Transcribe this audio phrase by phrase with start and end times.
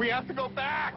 [0.00, 0.94] We have to go back.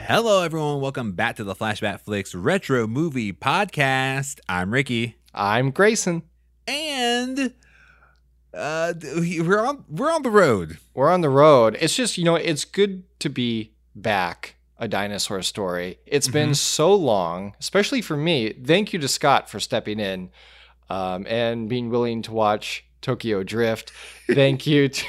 [0.00, 0.80] Hello, everyone.
[0.80, 4.38] Welcome back to the Flashback Flicks Retro Movie Podcast.
[4.48, 6.22] I'm Ricky, I'm Grayson.
[6.66, 7.52] and
[8.52, 10.78] uh, we- we're on we're on the road.
[10.94, 11.76] We're on the road.
[11.80, 14.56] It's just, you know, it's good to be back.
[14.78, 15.98] A dinosaur story.
[16.04, 18.52] It's been so long, especially for me.
[18.52, 20.30] Thank you to Scott for stepping in
[20.90, 23.92] um, and being willing to watch Tokyo Drift.
[24.28, 24.88] Thank you.
[24.98, 25.04] To,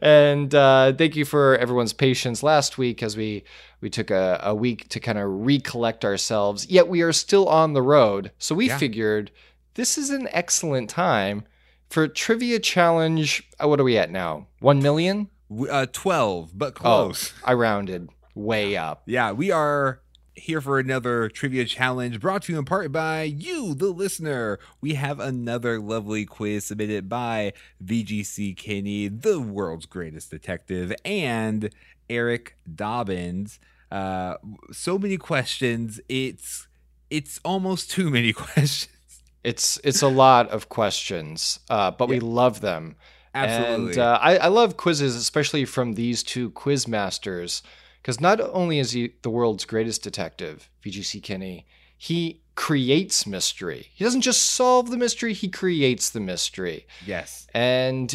[0.00, 3.44] and uh, thank you for everyone's patience last week as we
[3.80, 6.68] we took a, a week to kind of recollect ourselves.
[6.68, 8.78] Yet we are still on the road, so we Yeah.
[8.78, 9.30] figured
[9.74, 11.44] this is an excellent time
[11.90, 13.48] for trivia challenge.
[13.62, 14.46] uh, What are we at now?
[14.60, 15.28] One million?
[15.70, 17.32] Uh, Twelve, but close.
[17.44, 19.02] Oh, I rounded way up.
[19.06, 20.00] Yeah, we are
[20.34, 24.58] here for another trivia challenge brought to you in part by you, the listener.
[24.80, 27.52] We have another lovely quiz submitted by
[27.84, 31.70] VGC Kinney, the world's greatest detective, and
[32.08, 33.60] Eric Dobbins.
[33.90, 34.36] Uh,
[34.70, 36.00] so many questions.
[36.08, 36.66] It's
[37.10, 38.88] it's almost too many questions.
[39.44, 42.96] It's it's a lot of questions, uh, but we love them.
[43.34, 43.92] Absolutely.
[43.92, 47.62] And uh, I, I love quizzes, especially from these two quiz masters,
[48.02, 51.64] because not only is he the world's greatest detective, VGC Kinney,
[51.96, 53.86] he creates mystery.
[53.94, 56.86] He doesn't just solve the mystery; he creates the mystery.
[57.06, 57.46] yes.
[57.54, 58.14] And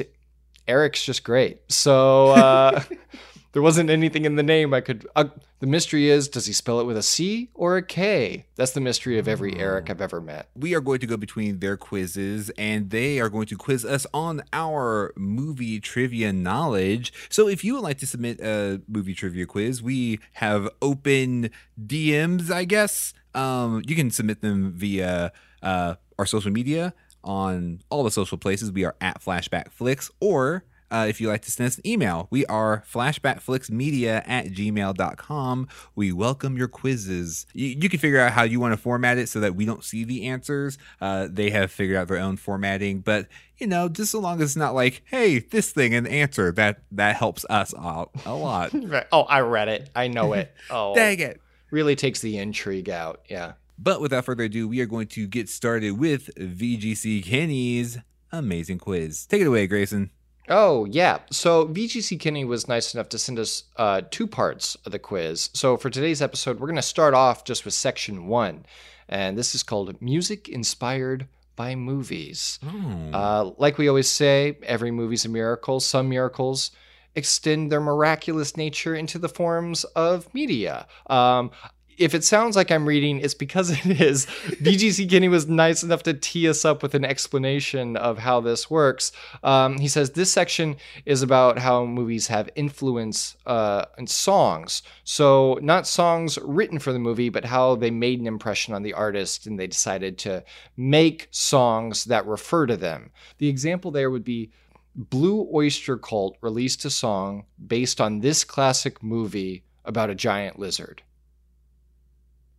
[0.67, 1.71] Eric's just great.
[1.71, 2.83] So uh,
[3.57, 5.07] there wasn't anything in the name I could.
[5.15, 5.29] Uh,
[5.61, 8.45] the mystery is: does he spell it with a C or a K?
[8.55, 10.47] That's the mystery of every Eric I've ever met.
[10.55, 14.05] we are going to go between their quizzes and they are going to quiz us
[14.13, 17.11] on our movie trivia knowledge.
[17.29, 21.49] So if you would like to submit a movie trivia quiz, we have open
[21.83, 23.15] DMs, I guess.
[23.33, 25.31] Um, you can submit them via
[25.63, 28.71] uh, our social media on all the social places.
[28.71, 32.27] We are at Flashback Flicks or uh, if you'd like to send us an email,
[32.29, 35.67] we are flashbackflixmedia at gmail.com.
[35.95, 37.45] We welcome your quizzes.
[37.53, 39.83] You, you can figure out how you want to format it so that we don't
[39.83, 40.77] see the answers.
[41.01, 44.49] Uh, they have figured out their own formatting, but you know, just so long as
[44.49, 48.71] it's not like, hey, this thing and answer, that that helps us out a lot.
[49.11, 49.89] Oh, I read it.
[49.95, 50.53] I know it.
[50.69, 51.41] Oh, Dang it.
[51.71, 53.21] really takes the intrigue out.
[53.29, 53.53] Yeah.
[53.79, 57.99] But without further ado, we are going to get started with VGC Kenny's
[58.31, 59.25] amazing quiz.
[59.25, 60.11] Take it away, Grayson.
[60.49, 61.19] Oh, yeah.
[61.31, 65.49] So VGC Kinney was nice enough to send us uh, two parts of the quiz.
[65.53, 68.65] So for today's episode, we're going to start off just with section one.
[69.09, 72.59] And this is called Music Inspired by Movies.
[72.65, 73.09] Oh.
[73.11, 75.79] Uh, like we always say, every movie's a miracle.
[75.79, 76.71] Some miracles
[77.15, 80.87] extend their miraculous nature into the forms of media.
[81.07, 81.51] Um,
[81.97, 84.25] if it sounds like I'm reading, it's because it is.
[84.25, 88.69] VGC Kinney was nice enough to tee us up with an explanation of how this
[88.69, 89.11] works.
[89.43, 94.83] Um, he says this section is about how movies have influence uh, in songs.
[95.03, 98.93] So, not songs written for the movie, but how they made an impression on the
[98.93, 100.43] artist and they decided to
[100.75, 103.11] make songs that refer to them.
[103.39, 104.51] The example there would be
[104.95, 111.03] Blue Oyster Cult released a song based on this classic movie about a giant lizard.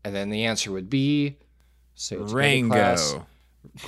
[0.05, 1.37] And then the answer would be
[2.69, 3.13] class.
[3.13, 3.27] Rango.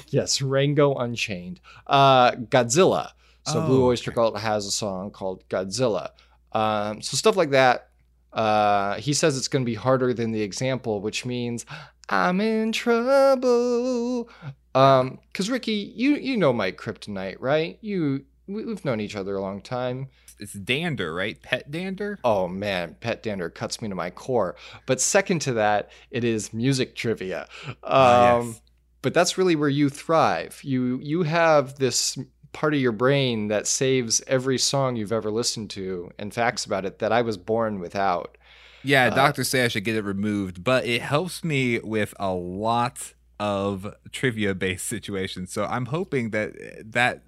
[0.09, 1.60] Yes, Rango Unchained.
[1.87, 3.10] Uh, Godzilla.
[3.47, 6.10] So Oh, Blue Oyster Cult has a song called Godzilla.
[6.53, 7.88] Um, so stuff like that.
[8.32, 11.65] Uh, he says it's going to be harder than the example, which means
[12.09, 14.28] I'm in trouble.
[14.75, 17.78] Um, because Ricky, you you know my kryptonite, right?
[17.81, 20.09] You we've known each other a long time.
[20.41, 21.41] It's dander, right?
[21.43, 22.19] Pet dander?
[22.25, 24.56] Oh man, pet dander cuts me to my core.
[24.87, 27.47] But second to that, it is music trivia.
[27.67, 28.61] Um, Ah, yes.
[29.03, 30.61] But that's really where you thrive.
[30.62, 32.19] You you have this
[32.53, 36.84] part of your brain that saves every song you've ever listened to and facts about
[36.84, 38.37] it that I was born without.
[38.83, 42.33] Yeah, Uh, doctors say I should get it removed, but it helps me with a
[42.33, 45.53] lot of trivia based situations.
[45.53, 46.53] So I'm hoping that
[46.93, 47.22] that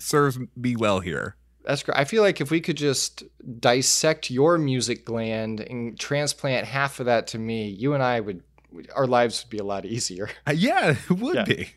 [0.00, 1.36] serves me well here.
[1.64, 1.96] That's great.
[1.98, 3.22] I feel like if we could just
[3.60, 8.42] dissect your music gland and transplant half of that to me, you and I would
[8.96, 10.30] our lives would be a lot easier.
[10.46, 11.44] Uh, yeah, it would Yeah.
[11.44, 11.68] be.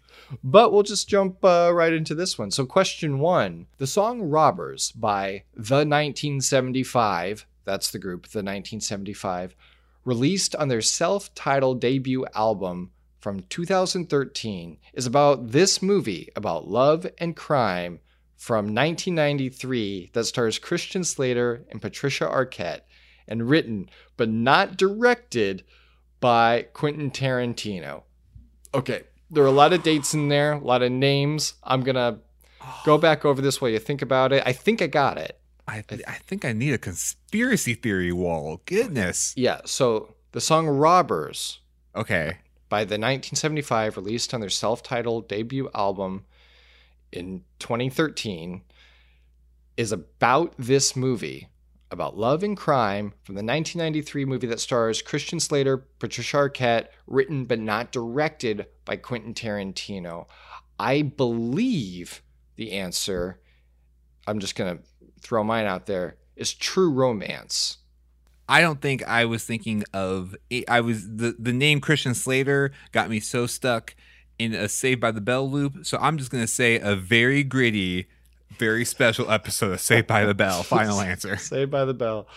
[0.43, 2.49] But we'll just jump uh, right into this one.
[2.51, 9.55] So, question one The song Robbers by The 1975, that's the group, The 1975,
[10.03, 17.05] released on their self titled debut album from 2013, is about this movie about love
[17.17, 17.99] and crime
[18.35, 22.81] from 1993 that stars Christian Slater and Patricia Arquette
[23.27, 25.63] and written but not directed
[26.19, 28.03] by Quentin Tarantino.
[28.73, 31.53] Okay, there are a lot of dates in there, a lot of names.
[31.63, 32.19] I'm gonna
[32.83, 32.97] go oh.
[32.97, 34.43] back over this while you think about it.
[34.45, 35.39] I think I got it.
[35.67, 38.61] I, I think I need a conspiracy theory wall.
[38.65, 39.33] Goodness.
[39.35, 39.61] Yeah.
[39.65, 41.59] So the song "Robbers"
[41.95, 42.37] Okay.
[42.69, 46.25] by the 1975 released on their self-titled debut album
[47.15, 48.61] in 2013
[49.77, 51.49] is about this movie
[51.91, 57.45] about love and crime from the 1993 movie that stars Christian Slater, Patricia Arquette, written
[57.45, 60.27] but not directed by Quentin Tarantino.
[60.79, 62.21] I believe
[62.55, 63.39] the answer,
[64.27, 64.83] I'm just going to
[65.21, 67.77] throw mine out there, is True Romance.
[68.47, 70.35] I don't think I was thinking of
[70.67, 73.95] I was the the name Christian Slater got me so stuck
[74.37, 75.85] in a Saved by the Bell loop.
[75.85, 78.07] So I'm just gonna say a very gritty,
[78.57, 80.63] very special episode of Saved by the Bell.
[80.63, 81.37] Final answer.
[81.37, 82.27] Saved by the Bell.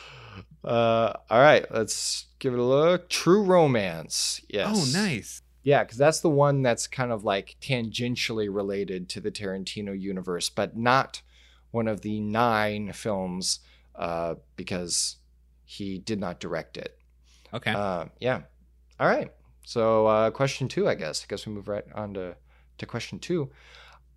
[0.64, 3.08] Uh, all right, let's give it a look.
[3.08, 4.40] True Romance.
[4.48, 4.68] Yes.
[4.70, 5.42] Oh, nice.
[5.62, 10.48] Yeah, because that's the one that's kind of like tangentially related to the Tarantino universe,
[10.48, 11.22] but not
[11.70, 13.60] one of the nine films
[13.94, 15.16] uh, because
[15.64, 16.98] he did not direct it.
[17.52, 17.72] Okay.
[17.72, 18.42] Uh, yeah.
[18.98, 19.30] All right.
[19.68, 21.22] So uh, question two, I guess.
[21.22, 22.36] I guess we move right on to,
[22.78, 23.50] to question two.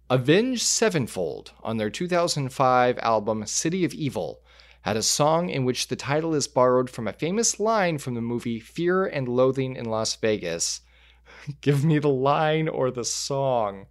[0.09, 4.39] Avenged Sevenfold on their 2005 album City of Evil
[4.83, 8.21] had a song in which the title is borrowed from a famous line from the
[8.21, 10.79] movie Fear and Loathing in Las Vegas.
[11.59, 13.87] Give me the line or the song.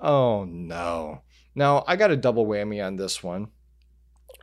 [0.00, 1.20] Oh no.
[1.54, 3.48] Now, I got a double whammy on this one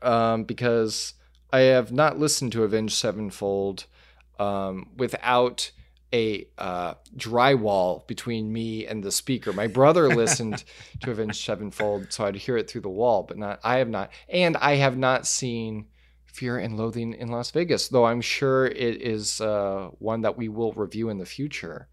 [0.03, 1.15] um, because
[1.51, 3.87] I have not listened to Avenged Sevenfold
[4.37, 5.71] um, without
[6.13, 9.53] a uh, drywall between me and the speaker.
[9.53, 10.63] My brother listened
[11.01, 13.59] to Avenged Sevenfold, so I'd hear it through the wall, but not.
[13.63, 15.87] I have not, and I have not seen
[16.25, 20.47] Fear and Loathing in Las Vegas, though I'm sure it is uh, one that we
[20.47, 21.87] will review in the future.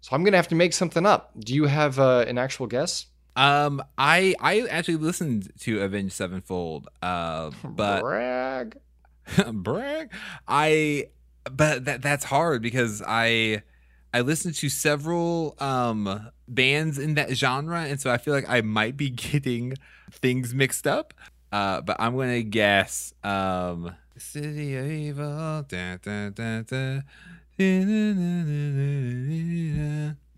[0.00, 1.32] So I'm gonna have to make something up.
[1.38, 3.06] Do you have uh, an actual guess?
[3.34, 6.88] Um, I I actually listened to Avenged Sevenfold.
[7.02, 8.78] Uh, but brag,
[9.52, 10.12] brag.
[10.46, 11.08] I
[11.50, 13.62] but that that's hard because I
[14.12, 18.60] I listened to several um bands in that genre, and so I feel like I
[18.60, 19.74] might be getting
[20.10, 21.14] things mixed up.
[21.52, 25.64] Uh, but I'm gonna guess um City of Evil.
[25.68, 27.00] Da, da, da.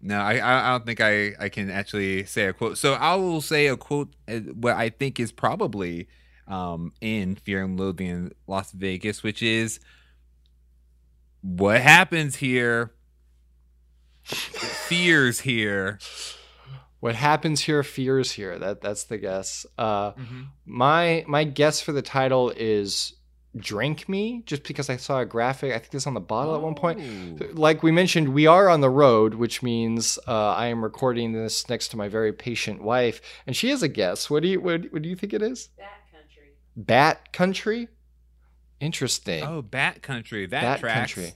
[0.01, 2.79] No, I I don't think I I can actually say a quote.
[2.79, 6.09] So I will say a quote uh, what I think is probably
[6.47, 9.81] um in Fear and Loathing in Las Vegas, which is
[11.43, 12.93] what happens here
[14.23, 15.99] fears here.
[17.01, 18.59] What happens here fears here.
[18.59, 19.65] That that's the guess.
[19.77, 20.43] Uh, Mm-hmm.
[20.67, 23.15] my my guess for the title is
[23.57, 25.73] "Drink Me," just because I saw a graphic.
[25.73, 27.01] I think this on the bottle at one point.
[27.01, 27.47] Oh.
[27.53, 31.69] Like we mentioned, we are on the road, which means uh, I am recording this
[31.69, 34.29] next to my very patient wife, and she has a guess.
[34.29, 35.69] What do you what, what do you think it is?
[35.79, 36.53] Bat country.
[36.77, 37.89] Bat Country.
[38.81, 39.43] Interesting.
[39.43, 40.47] Oh, Bat Country.
[40.47, 41.15] That Bat tracks.
[41.15, 41.33] Country.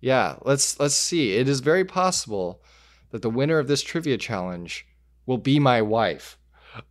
[0.00, 1.36] Yeah, let's let's see.
[1.36, 2.62] It is very possible
[3.10, 4.86] that the winner of this trivia challenge
[5.26, 6.38] will be my wife.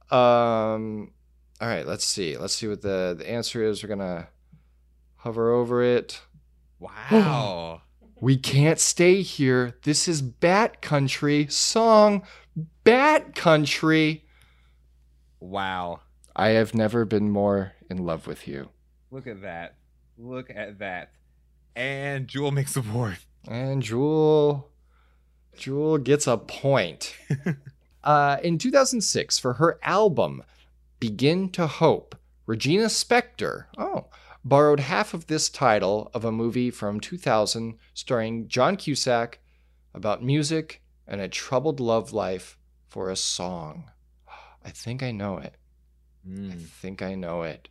[0.10, 1.12] Um
[1.60, 2.38] all right, let's see.
[2.38, 3.84] Let's see what the the answer is.
[3.84, 4.28] We're going to
[5.18, 6.22] hover over it.
[6.80, 7.82] Wow.
[8.24, 9.78] We can't stay here.
[9.82, 12.22] This is Bat Country song
[12.84, 14.26] Bat Country.
[15.40, 16.02] wow.
[16.36, 18.70] I have never been more in love with you.
[19.10, 19.76] Look at that.
[20.22, 21.12] Look at that.
[21.76, 23.18] And Jewel makes a board.
[23.48, 24.70] And Jewel,
[25.58, 27.16] Jewel gets a point.
[28.04, 30.44] uh, in 2006, for her album
[31.00, 34.06] "Begin to Hope," Regina Spektor, oh,
[34.46, 39.40] borrowed half of this title of a movie from 2000 starring John Cusack
[39.94, 43.90] about music and a troubled love life for a song.
[44.64, 45.56] I think I know it.
[46.26, 46.62] I Mm.
[46.68, 47.68] think I know it.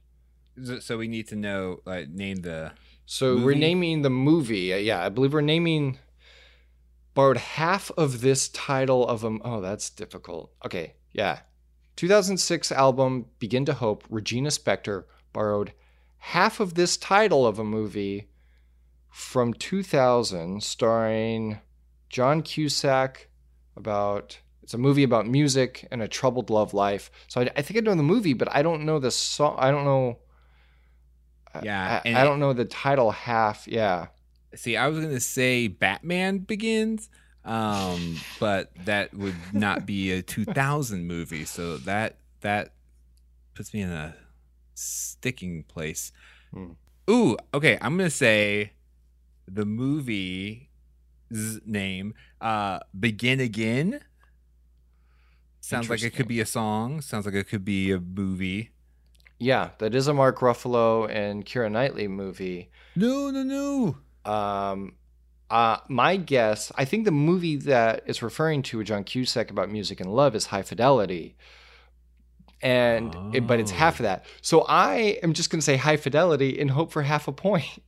[0.80, 2.72] So- we need to know, like, name the.
[3.06, 4.72] So we're naming the movie.
[4.72, 5.98] Uh, Yeah, I believe we're naming
[7.14, 9.38] borrowed half of this title of a.
[9.42, 10.52] Oh, that's difficult.
[10.64, 11.40] Okay, yeah.
[11.96, 14.04] 2006 album Begin to Hope.
[14.08, 15.72] Regina Spektor borrowed
[16.18, 18.28] half of this title of a movie
[19.10, 21.58] from 2000, starring
[22.08, 23.28] John Cusack.
[23.76, 27.10] About it's a movie about music and a troubled love life.
[27.28, 29.56] So I, I think I know the movie, but I don't know the song.
[29.58, 30.18] I don't know.
[31.62, 33.66] Yeah, I, I don't know the title half.
[33.66, 34.06] Yeah,
[34.54, 37.08] See, I was going to say Batman Begins,
[37.44, 41.44] um, but that would not be a 2000 movie.
[41.44, 42.72] So that that
[43.54, 44.16] puts me in a
[44.74, 46.10] sticking place.
[46.52, 46.72] Hmm.
[47.08, 47.78] Ooh, okay.
[47.80, 48.72] I'm going to say
[49.46, 50.70] the movie
[51.64, 52.14] name.
[52.40, 54.00] Uh, Begin Again.
[55.60, 57.00] Sounds like it could be a song.
[57.00, 58.70] Sounds like it could be a movie.
[59.40, 62.70] Yeah, that is a Mark Ruffalo and Keira Knightley movie.
[62.94, 64.30] No, no, no.
[64.30, 64.92] Um,
[65.48, 69.70] uh, my guess, I think the movie that is referring to a John Cusack about
[69.70, 71.36] music and love is High Fidelity,
[72.60, 73.30] and oh.
[73.32, 74.26] it, but it's half of that.
[74.42, 77.82] So I am just going to say High Fidelity and hope for half a point.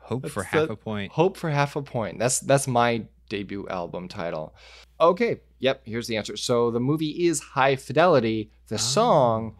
[0.00, 1.12] Hope that's for half a point.
[1.12, 2.18] Hope for half a point.
[2.18, 4.54] That's that's my debut album title.
[5.00, 5.82] Okay, yep.
[5.84, 6.36] Here's the answer.
[6.36, 8.50] So the movie is High Fidelity.
[8.66, 8.78] The oh.
[8.78, 9.56] song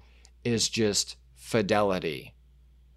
[0.46, 2.34] is just Fidelity.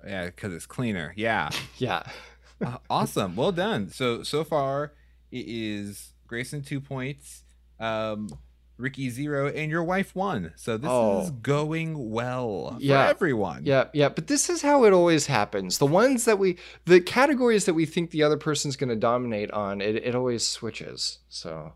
[0.06, 1.14] Yeah, because it's cleaner.
[1.16, 1.50] Yeah.
[1.78, 2.04] yeah
[2.66, 3.36] uh, awesome.
[3.36, 3.90] Well done.
[3.90, 4.94] So so far
[5.32, 7.44] it is Grayson two points,
[7.80, 8.30] um,
[8.78, 10.54] Ricky zero, and your wife one.
[10.56, 11.22] So this oh.
[11.22, 13.06] is going well yeah.
[13.06, 13.66] for everyone.
[13.66, 14.10] Yeah, yeah.
[14.10, 15.78] But this is how it always happens.
[15.78, 19.52] The ones that we, the categories that we think the other person's going to dominate
[19.52, 21.20] on, it, it always switches.
[21.30, 21.74] So,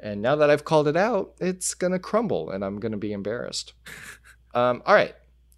[0.00, 2.98] and now that I've called it out, it's going to crumble, and I'm going to
[2.98, 3.74] be embarrassed.
[4.54, 5.14] um, all right.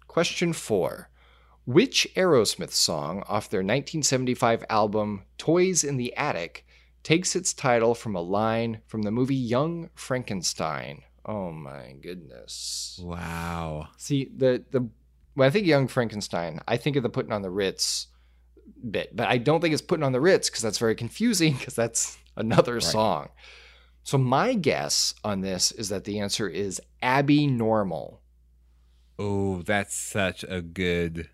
[0.07, 1.09] Question four.
[1.65, 6.65] Which Aerosmith song off their 1975 album Toys in the Attic
[7.01, 11.01] takes its title from a line from the movie Young Frankenstein?
[11.25, 12.99] Oh my goodness.
[13.01, 13.87] Wow.
[13.97, 14.87] See, the the
[15.33, 18.07] when I think Young Frankenstein, I think of the putting on the Ritz
[18.89, 21.75] bit, but I don't think it's putting on the Ritz because that's very confusing because
[21.75, 22.83] that's another right.
[22.83, 23.29] song.
[24.03, 28.21] So my guess on this is that the answer is Abby Normal.
[29.17, 31.29] Oh, that's such a good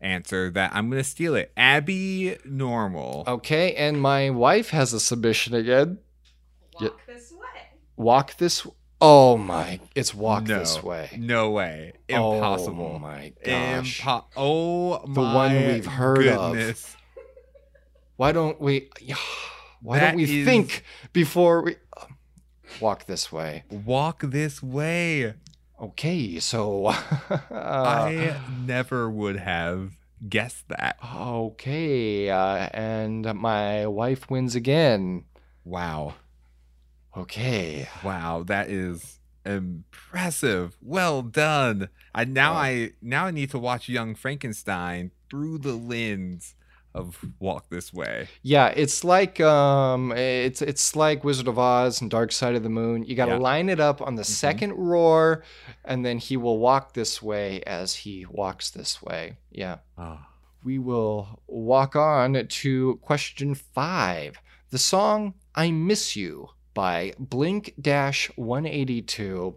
[0.00, 1.52] answer that I'm going to steal it.
[1.56, 3.24] Abby Normal.
[3.26, 5.98] Okay, and my wife has a submission again.
[6.74, 7.14] Walk yeah.
[7.14, 7.68] this way.
[7.96, 8.66] Walk this
[9.00, 11.10] Oh my, it's walk no, this way.
[11.18, 11.92] No way.
[12.08, 12.92] Impossible.
[12.94, 14.00] Oh my gosh.
[14.00, 16.94] Impo- oh the one we've heard goodness.
[16.94, 16.96] of.
[18.16, 18.88] Why don't we
[19.82, 20.46] why that don't we is...
[20.46, 21.76] think before we
[22.80, 23.64] walk this way?
[23.70, 25.34] Walk this way.
[25.80, 26.94] Okay, so uh,
[27.50, 29.92] I never would have
[30.26, 30.98] guessed that.
[31.14, 35.24] Okay, uh, and my wife wins again.
[35.64, 36.14] Wow.
[37.16, 37.88] Okay.
[38.02, 40.76] Wow, that is impressive.
[40.82, 41.88] Well done.
[42.14, 46.54] I now uh, I now I need to watch Young Frankenstein through the lens
[46.96, 48.28] of Walk This Way.
[48.42, 52.70] Yeah, it's like um it's it's like Wizard of Oz and Dark Side of the
[52.70, 53.04] Moon.
[53.04, 53.38] You got to yeah.
[53.38, 54.32] line it up on the mm-hmm.
[54.32, 55.44] second roar
[55.84, 59.36] and then he will walk this way as he walks this way.
[59.50, 59.78] Yeah.
[59.98, 60.18] Oh.
[60.64, 64.40] We will walk on to question 5.
[64.70, 69.56] The song I Miss You by Blink 182.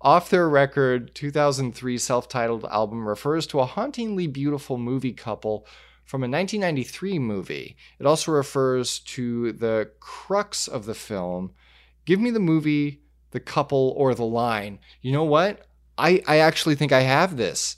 [0.00, 5.66] Off their record 2003 self titled album refers to a hauntingly beautiful movie couple
[6.08, 7.76] from a 1993 movie.
[7.98, 11.52] It also refers to the crux of the film.
[12.06, 14.78] Give me the movie, the couple, or the line.
[15.02, 15.66] You know what?
[15.98, 17.76] I, I actually think I have this.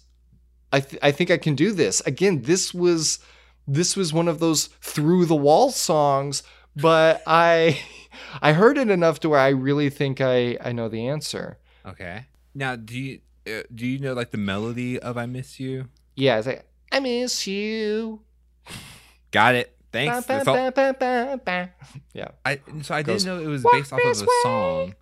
[0.72, 2.00] I, th- I think I can do this.
[2.02, 3.18] Again, this was
[3.66, 6.44] this was one of those through the wall songs,
[6.76, 7.80] but I
[8.40, 11.58] I heard it enough to where I really think I I know the answer.
[11.84, 12.26] Okay.
[12.54, 15.88] Now, do you uh, do you know like the melody of "I Miss You"?
[16.14, 18.20] Yeah, it's like I miss you.
[19.30, 19.76] Got it.
[19.92, 20.26] Thanks.
[20.26, 21.70] Ba, ba, ba,
[22.14, 22.28] yeah.
[22.44, 24.94] I so I didn't know it was based off of a song.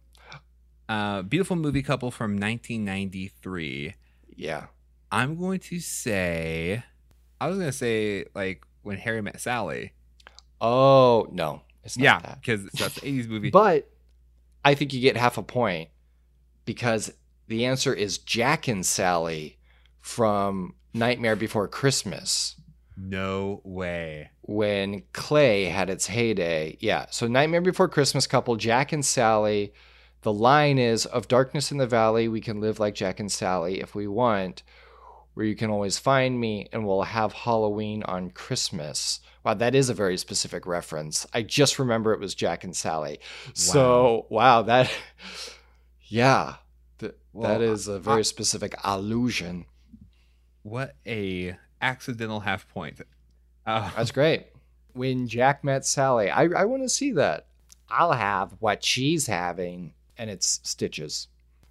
[0.88, 3.94] Uh, beautiful movie couple from 1993.
[4.34, 4.66] Yeah.
[5.12, 6.82] I'm going to say,
[7.40, 9.92] I was going to say like when Harry met Sally.
[10.60, 13.50] Oh no, it's not yeah, because that's an 80s movie.
[13.50, 13.88] But
[14.64, 15.90] I think you get half a point
[16.64, 17.12] because
[17.46, 19.58] the answer is Jack and Sally
[20.00, 22.56] from Nightmare Before Christmas.
[22.96, 24.30] No way.
[24.42, 26.76] When Clay had its heyday.
[26.80, 27.06] Yeah.
[27.10, 29.72] So Nightmare Before Christmas couple, Jack and Sally.
[30.22, 33.80] The line is of darkness in the valley, we can live like Jack and Sally
[33.80, 34.64] if we want,
[35.34, 39.20] where you can always find me and we'll have Halloween on Christmas.
[39.44, 41.24] Wow, that is a very specific reference.
[41.32, 43.20] I just remember it was Jack and Sally.
[43.46, 43.52] Wow.
[43.54, 44.90] So, wow, that,
[46.02, 46.56] yeah,
[46.98, 49.66] th- well, that is a very I, specific allusion.
[50.62, 53.00] What a accidental half point.
[53.66, 54.46] Uh, That's great.
[54.92, 57.46] When Jack met Sally, I, I want to see that.
[57.90, 61.28] I'll have what she's having, and it's Stitches.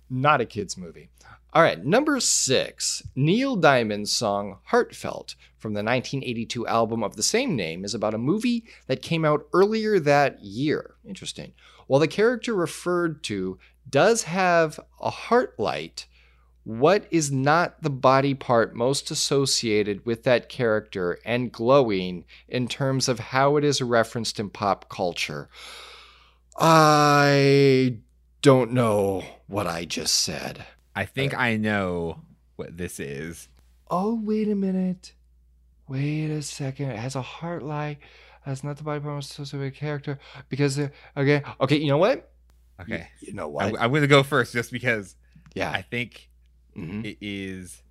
[0.09, 1.09] Not a kid's movie.
[1.53, 7.55] All right, number six, Neil Diamond's song Heartlight from the 1982 album of the same
[7.55, 10.95] name is about a movie that came out earlier that year.
[11.05, 11.53] Interesting.
[11.87, 13.57] While the character referred to
[13.89, 16.05] does have a heart light,
[16.67, 23.07] What is not the body part most associated with that character and glowing in terms
[23.07, 25.47] of how it is referenced in pop culture?
[26.59, 27.99] I
[28.41, 30.65] don't know what I just said.
[30.93, 32.23] I think I know
[32.57, 33.47] what this is.
[33.89, 35.13] Oh, wait a minute.
[35.87, 36.89] Wait a second.
[36.89, 38.01] It has a heart like.
[38.45, 40.19] That's not the body part most associated with a character.
[40.49, 41.43] Because, uh, okay.
[41.61, 42.29] Okay, you know what?
[42.81, 43.07] Okay.
[43.21, 43.81] You know I, what?
[43.81, 45.15] I'm going to go first just because
[45.53, 45.71] yeah.
[45.71, 46.29] I think
[46.77, 47.05] mhm.
[47.05, 47.81] it is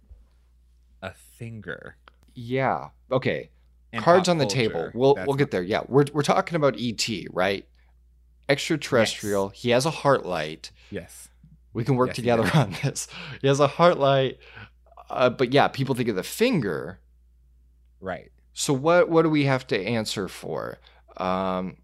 [1.02, 1.96] a finger.
[2.34, 2.90] Yeah.
[3.10, 3.50] Okay.
[3.92, 4.56] And Cards on the culture.
[4.56, 4.90] table.
[4.94, 5.62] We'll That's we'll get there.
[5.62, 5.82] Yeah.
[5.88, 7.66] We're we're talking about ET, right?
[8.48, 9.48] Extraterrestrial.
[9.50, 10.70] He has a heart light.
[10.90, 11.28] Yes.
[11.72, 13.08] We can work Yes, together on this.
[13.40, 14.38] He has a heart light.
[15.10, 17.00] Uh, but yeah, people think of the finger.
[18.00, 18.30] Right.
[18.52, 20.78] So what what do we have to answer for?
[21.16, 21.76] Um,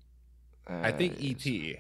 [0.66, 1.78] I think uh, E.T.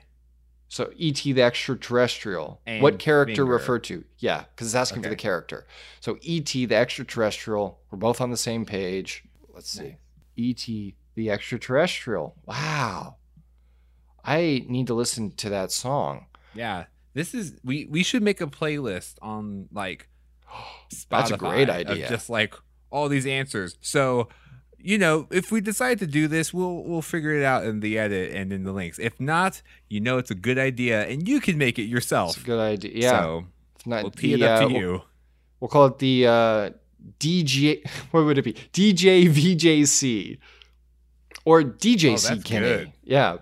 [0.72, 2.62] So ET the extraterrestrial.
[2.66, 3.52] And what character finger.
[3.52, 4.04] referred to?
[4.16, 5.66] Yeah, because it's asking for the character.
[6.00, 7.78] So ET the extraterrestrial.
[7.90, 9.22] We're both on the same page.
[9.52, 9.96] Let's see.
[10.38, 12.36] ET the extraterrestrial.
[12.46, 13.16] Wow.
[14.24, 16.28] I need to listen to that song.
[16.54, 16.86] Yeah.
[17.12, 20.08] This is we we should make a playlist on like
[20.90, 22.08] Spotify That's a great of idea.
[22.08, 22.54] just like
[22.90, 23.76] all these answers.
[23.82, 24.30] So,
[24.82, 27.98] you know, if we decide to do this, we'll we'll figure it out in the
[27.98, 28.98] edit and in the links.
[28.98, 32.36] If not, you know it's a good idea and you can make it It's yourself.
[32.36, 32.92] a good idea.
[32.94, 33.10] Yeah.
[33.22, 33.44] So
[33.76, 35.02] It's not we'll tee it the, up uh, to we'll- you.
[35.60, 36.70] We'll call it the uh,
[37.20, 37.82] DJ.
[38.10, 38.54] What would it be?
[38.72, 40.38] DJ VJC
[41.44, 42.66] or DJC Oh, Kenny.
[42.66, 42.92] good.
[43.04, 43.36] Yeah.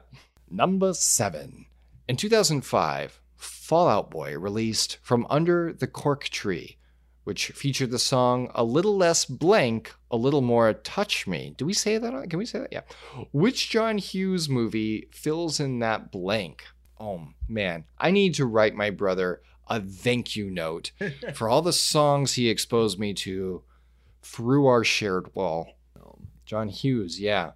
[0.50, 1.66] Number seven.
[2.08, 6.76] In 2005, Fall Out Boy released From Under the Cork Tree,
[7.30, 11.54] which featured the song A Little Less Blank, A Little More Touch Me.
[11.56, 12.28] Do we say that?
[12.28, 12.72] Can we say that?
[12.72, 12.80] Yeah.
[13.30, 16.64] Which John Hughes movie fills in that blank?
[16.98, 17.84] Oh, man.
[17.96, 20.90] I need to write my brother a thank you note
[21.34, 23.62] for all the songs he exposed me to
[24.24, 25.68] through our shared wall.
[26.44, 27.52] John Hughes, yeah.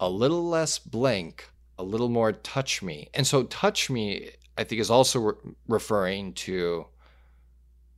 [0.00, 3.10] A little less blank, a little more touch me.
[3.12, 5.34] And so touch me, I think, is also re-
[5.68, 6.86] referring to,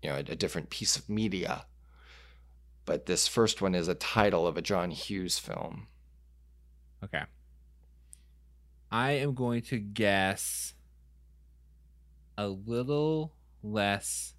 [0.04, 1.64] you know, a, a different piece of media.
[2.84, 5.86] But this first one is a title of a John Hughes film.
[7.02, 7.22] Okay.
[8.92, 10.74] I am going to guess
[12.36, 14.34] a little less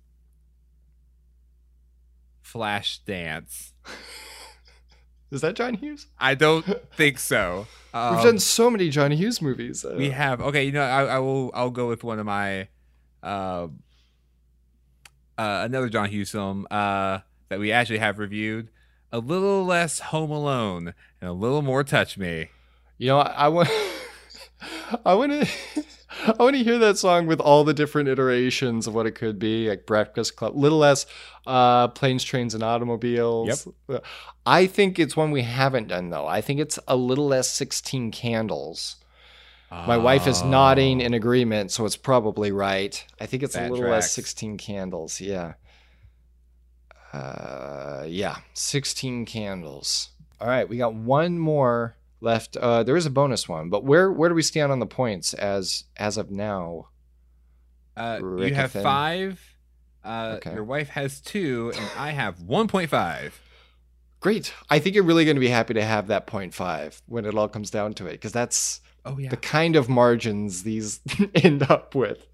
[2.43, 3.73] flash dance.
[5.31, 6.05] Is that John Hughes?
[6.19, 7.65] I don't think so.
[7.91, 9.83] Um, We've done so many John Hughes movies.
[9.83, 10.63] Uh, we have okay.
[10.65, 11.49] You know, I, I will.
[11.55, 12.67] I'll go with one of my,
[13.23, 13.67] uh,
[15.37, 17.19] uh, another John Hughes film uh,
[17.49, 18.69] that we actually have reviewed.
[19.11, 22.49] A little less Home Alone and a little more Touch Me.
[22.97, 23.69] You know, I, I want,
[25.05, 25.83] I want to,
[26.27, 29.37] I want to hear that song with all the different iterations of what it could
[29.39, 31.05] be, like Breakfast Club, little less,
[31.45, 33.67] uh, planes, trains, and automobiles.
[33.87, 34.03] Yep.
[34.45, 36.27] I think it's one we haven't done though.
[36.27, 38.97] I think it's a little less sixteen candles.
[39.71, 43.05] My wife is nodding in agreement, so it's probably right.
[43.19, 45.19] I think it's a That little less sixteen candles.
[45.19, 45.53] Yeah.
[47.13, 50.09] Uh, yeah, sixteen candles.
[50.39, 52.57] All right, we got one more left.
[52.57, 55.33] Uh, there is a bonus one, but where where do we stand on the points
[55.33, 56.89] as as of now?
[57.95, 59.41] Uh, you have five.
[60.03, 60.53] Uh, Okay.
[60.53, 63.39] Your wife has two, and I have one point five.
[64.19, 64.53] Great.
[64.69, 67.47] I think you're really going to be happy to have that 0.5 when it all
[67.47, 69.29] comes down to it, because that's Oh yeah.
[69.29, 70.99] the kind of margins these
[71.35, 72.25] end up with.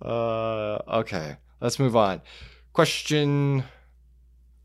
[0.00, 2.22] Uh, okay, let's move on.
[2.72, 3.64] Question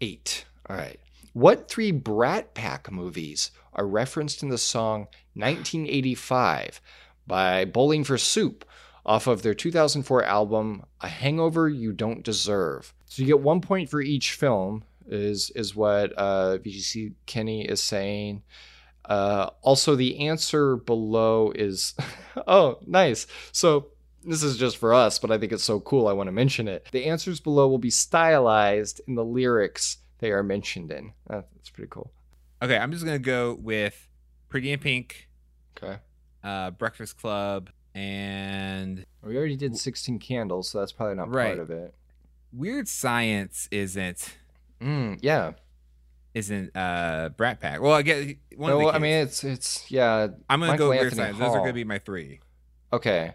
[0.01, 0.45] eight.
[0.69, 0.99] All right.
[1.33, 6.81] What three Brat Pack movies are referenced in the song 1985
[7.25, 8.65] by Bowling for Soup
[9.05, 12.93] off of their 2004 album A Hangover You Don't Deserve?
[13.05, 17.81] So you get one point for each film, is, is what uh, VGC Kenny is
[17.81, 18.43] saying.
[19.05, 21.93] Uh, also, the answer below is
[22.47, 23.25] oh, nice.
[23.51, 23.87] So,
[24.23, 26.07] this is just for us, but I think it's so cool.
[26.07, 26.87] I want to mention it.
[26.91, 31.13] The answers below will be stylized in the lyrics they are mentioned in.
[31.29, 32.11] Uh, that's pretty cool.
[32.61, 34.09] Okay, I'm just gonna go with
[34.49, 35.29] Pretty in Pink,
[35.81, 35.99] Okay.
[36.43, 41.55] uh, Breakfast Club, and We already did 16 candles, so that's probably not Right.
[41.55, 41.93] part of it.
[42.51, 44.35] Weird Science isn't
[44.81, 45.53] Mm, yeah.
[46.33, 47.81] isn't uh Brat Pack.
[47.81, 48.71] Well, I guess one.
[48.71, 50.27] No, of the I mean, it's, it's, yeah.
[50.49, 51.39] I'm gonna Michael go Weird Anthony Science.
[51.39, 52.39] Those are gonna be my three.
[52.93, 53.33] Okay.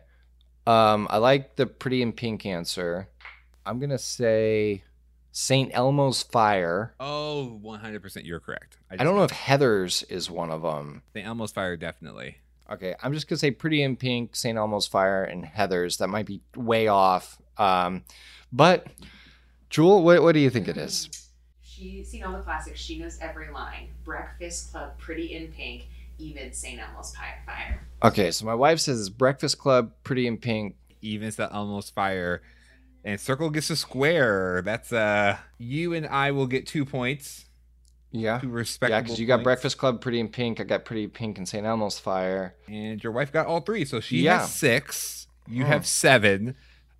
[0.66, 3.09] Um, I like the pretty in pink answer.
[3.66, 4.85] I'm going to say
[5.33, 5.70] St.
[5.72, 6.94] Elmo's Fire.
[7.00, 8.02] Oh, 100.
[8.02, 8.78] percent You're correct.
[8.90, 11.02] I don't know if Heather's is one of them.
[11.14, 12.38] The Elmo's Fire definitely.
[12.70, 14.57] Okay, I'm just gonna say Pretty in Pink, St.
[14.57, 15.98] Elmo's Fire, and Heather's.
[15.98, 17.37] That might be way off.
[17.59, 18.05] Um,
[18.50, 18.87] but
[19.68, 21.11] Jewel, what, what do you think it is?
[21.83, 22.79] She's seen all the classics.
[22.81, 23.88] She knows every line.
[24.05, 26.81] Breakfast Club, Pretty in Pink, even St.
[26.81, 27.87] Elmo's Pie Fire.
[28.05, 30.77] Okay, so my wife says Breakfast Club, Pretty in Pink.
[31.01, 32.42] Evens that Elmo's fire.
[33.05, 34.62] And Circle gets a square.
[34.64, 37.47] That's uh you and I will get two points.
[38.12, 38.38] Yeah.
[38.38, 38.99] Two respectable.
[38.99, 39.45] Yeah, because you got points.
[39.45, 40.61] Breakfast Club, Pretty in Pink.
[40.61, 41.66] I got Pretty Pink and St.
[41.66, 42.55] Elmo's Fire.
[42.68, 44.38] And your wife got all three, so she Yeah.
[44.42, 45.27] has six.
[45.49, 46.55] You have seven.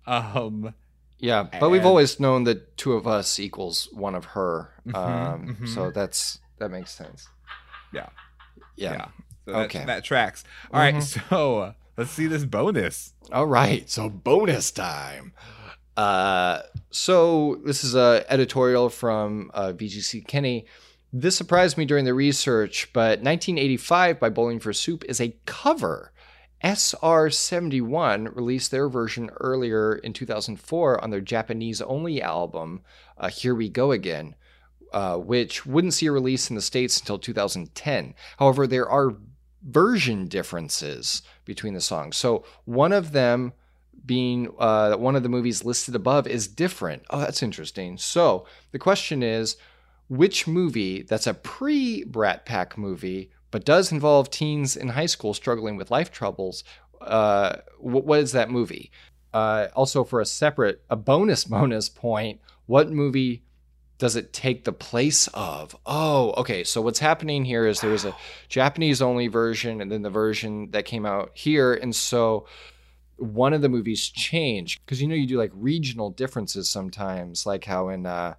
[0.05, 0.73] Um
[1.23, 4.73] Yeah, but we've always known that two of us equals one of her.
[4.85, 5.67] Mhm, um, mhm.
[5.69, 7.27] So that's that makes sense.
[7.93, 8.09] Yeah.
[8.75, 9.05] Yeah.
[9.45, 9.85] So that, Okay.
[9.85, 10.43] that tracks.
[10.73, 11.29] All right, Mhm.
[11.29, 13.13] so uh, let's see this bonus.
[13.31, 15.31] All right, so bonus time.
[15.95, 20.65] Uh, so this is a editorial from uh, VGC Kenny.
[21.13, 26.11] This surprised me during the research, but 1985 by Bowling for Soup is a cover.
[26.63, 32.81] SR71 released their version earlier in 2004 on their Japanese only album,
[33.17, 34.35] uh, Here We Go Again,
[34.93, 38.13] uh, which wouldn't see a release in the States until 2010.
[38.37, 39.17] However, there are
[39.61, 42.15] version differences between the songs.
[42.15, 43.53] So one of them
[44.05, 47.03] being uh, one of the movies listed above is different.
[47.09, 47.97] Oh, that's interesting.
[47.97, 49.57] So the question is,
[50.09, 55.31] which movie that's a pre Brat Pack movie but does involve teens in high school
[55.31, 56.63] struggling with life troubles?
[56.99, 58.89] Uh, wh- what is that movie?
[59.31, 63.43] Uh, also, for a separate, a bonus bonus point, what movie
[63.99, 65.75] does it take the place of?
[65.85, 66.63] Oh, okay.
[66.63, 68.15] So what's happening here is there was a
[68.49, 71.75] Japanese only version and then the version that came out here.
[71.75, 72.47] And so
[73.17, 77.65] one of the movies changed because you know you do like regional differences sometimes, like
[77.65, 78.33] how in uh,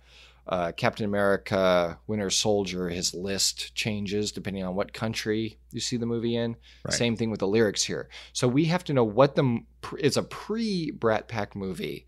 [0.47, 6.07] uh, Captain America Winter Soldier, his list changes depending on what country you see the
[6.07, 6.57] movie in.
[6.85, 6.95] Right.
[6.95, 8.09] Same thing with the lyrics here.
[8.33, 9.61] So we have to know what the
[9.99, 12.07] is a pre Brat Pack movie.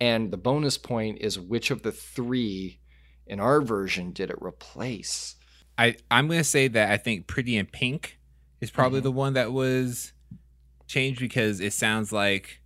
[0.00, 2.80] And the bonus point is which of the three
[3.26, 5.36] in our version did it replace?
[5.78, 8.18] I I'm gonna say that I think Pretty in Pink
[8.60, 9.04] is probably Mhm.
[9.04, 10.12] the one that was
[10.86, 12.60] changed because it sounds like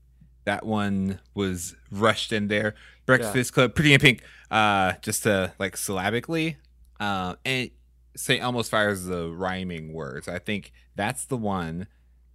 [0.44, 2.75] that one was rushed in there.
[3.07, 6.56] Breakfast Club, Pretty in Pink, uh, just to like syllabically,
[6.98, 7.70] uh, and
[8.16, 10.28] say almost fires the rhyming words.
[10.28, 11.86] I think that's the one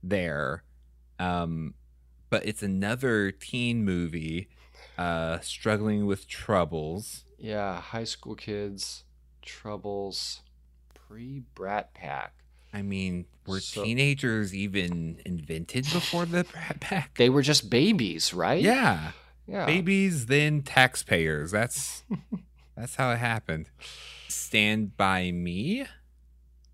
[0.01, 0.63] there.
[1.19, 1.73] Um,
[2.29, 4.49] but it's another teen movie,
[4.97, 7.23] uh, struggling with troubles.
[7.37, 9.03] Yeah, high school kids,
[9.41, 10.41] troubles,
[10.93, 12.33] pre Brat Pack.
[12.73, 17.15] I mean, were So- teenagers even invented before the Brat Pack?
[17.17, 18.61] They were just babies, right?
[18.61, 19.11] Yeah,
[19.47, 19.65] Yeah.
[19.65, 21.51] babies then taxpayers.
[21.51, 22.03] That's
[22.77, 23.69] that's how it happened.
[24.27, 25.85] Stand by Me?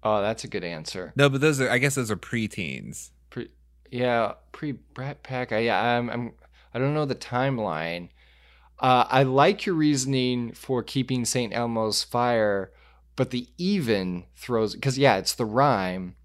[0.04, 1.14] Oh, that's a good answer.
[1.16, 3.12] No, but those are I guess those are preteens.
[3.30, 3.50] Pre,
[3.92, 5.52] yeah, pre Brat Pack.
[5.52, 6.34] I, yeah, I'm, I'm,
[6.74, 8.10] I don't know the timeline.
[8.80, 11.54] Uh, I like your reasoning for keeping St.
[11.54, 12.72] Elmo's Fire,
[13.16, 16.16] but the even throws because yeah, it's the rhyme.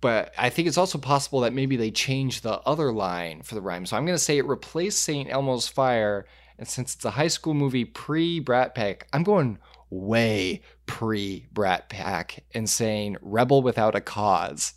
[0.00, 3.60] But I think it's also possible that maybe they changed the other line for the
[3.60, 3.84] rhyme.
[3.84, 5.28] So I'm going to say it replaced St.
[5.28, 6.26] Elmo's Fire.
[6.58, 9.58] And since it's a high school movie pre Brat Pack, I'm going
[9.90, 14.74] way pre Brat Pack and saying Rebel Without a Cause.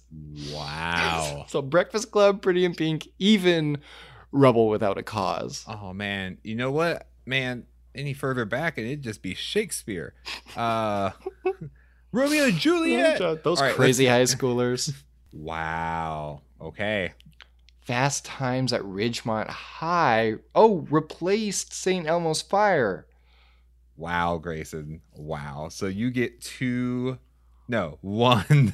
[0.52, 1.46] Wow.
[1.50, 3.80] So Breakfast Club, Pretty in Pink, even
[4.32, 5.66] Rebel Without a Cause.
[5.68, 7.66] oh man, you know what, man?
[7.94, 10.14] Any further back and it'd just be Shakespeare.
[10.56, 11.12] Uh,
[12.12, 13.44] Romeo and Juliet.
[13.44, 14.94] Those right, crazy high schoolers.
[15.32, 16.42] Wow.
[16.60, 17.14] Okay.
[17.82, 20.36] Fast Times at Ridgemont High.
[20.54, 22.06] Oh, replaced St.
[22.08, 23.08] Elmo's Fire.
[23.98, 25.02] Wow, Grayson.
[25.16, 25.70] Wow.
[25.70, 27.18] So you get two,
[27.68, 28.74] no, one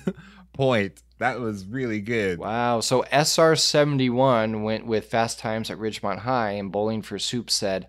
[0.54, 1.02] point.
[1.20, 2.38] That was really good.
[2.38, 2.82] Wow.
[2.82, 7.88] So SR71 went with Fast Times at Ridgemont High, and Bowling for Soup said,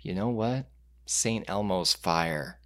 [0.00, 0.66] you know what?
[1.04, 1.44] St.
[1.48, 2.58] Elmo's Fire.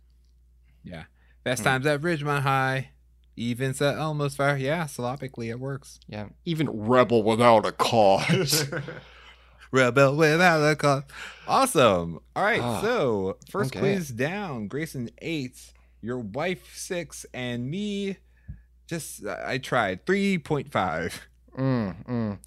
[0.84, 1.04] Yeah.
[1.42, 1.68] Fast Hmm.
[1.68, 2.90] times at Ridgemont High.
[3.36, 4.56] Events at Elmo's Fire.
[4.56, 5.98] Yeah, syllabically it works.
[6.06, 6.28] Yeah.
[6.44, 8.70] Even Rebel Without a Cause.
[9.74, 11.02] Rebel without a cause.
[11.48, 12.20] Awesome.
[12.36, 12.60] All right.
[12.60, 13.80] Ah, so first okay.
[13.80, 14.68] quiz down.
[14.68, 15.72] Grayson eight.
[16.00, 18.18] Your wife six, and me.
[18.86, 21.26] Just I tried three point five.
[21.58, 22.38] mm, mm.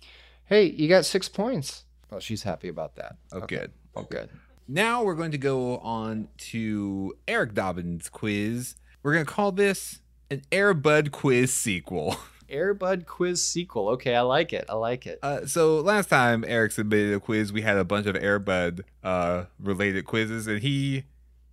[0.46, 1.84] Hey, you got six points.
[2.14, 3.18] Oh, she's happy about that.
[3.34, 3.74] Oh, good.
[3.94, 4.30] Oh, good.
[4.66, 8.76] Now we're going to go on to Eric Dobbins' quiz.
[9.04, 12.16] We're going to call this an Airbud quiz sequel.
[12.50, 13.90] Airbud quiz sequel.
[13.90, 14.66] Okay, I like it.
[14.70, 15.20] I like it.
[15.22, 19.46] Uh, so last time Eric submitted a quiz, we had a bunch of Airbud uh,
[19.60, 21.04] related quizzes, and he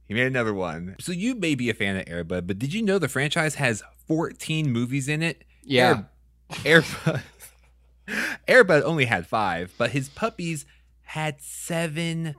[0.07, 0.95] he made another one.
[1.01, 3.83] So you may be a fan of Airbud, but did you know the franchise has
[4.07, 5.43] 14 movies in it?
[5.65, 6.03] Yeah.
[6.65, 7.23] Air, Airbud
[8.49, 10.67] Airbud only had five, but his puppies
[11.03, 12.35] had seven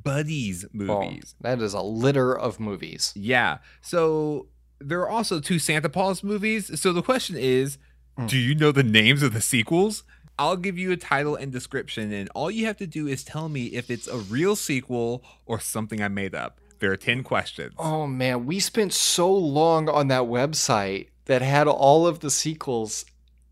[0.00, 1.34] buddies Oh, movies.
[1.40, 3.12] that is a litter of movies.
[3.16, 3.58] Yeah.
[3.82, 4.46] So
[4.80, 6.80] there are also two Santa Paws movies.
[6.80, 7.78] So the question is,
[8.16, 8.26] Hmm.
[8.26, 10.02] do you know the names of the sequels?
[10.38, 13.48] I'll give you a title and description, and all you have to do is tell
[13.48, 16.58] me if it's a real sequel or something I made up.
[16.78, 17.74] There are 10 questions.
[17.78, 23.04] Oh man, we spent so long on that website that had all of the sequels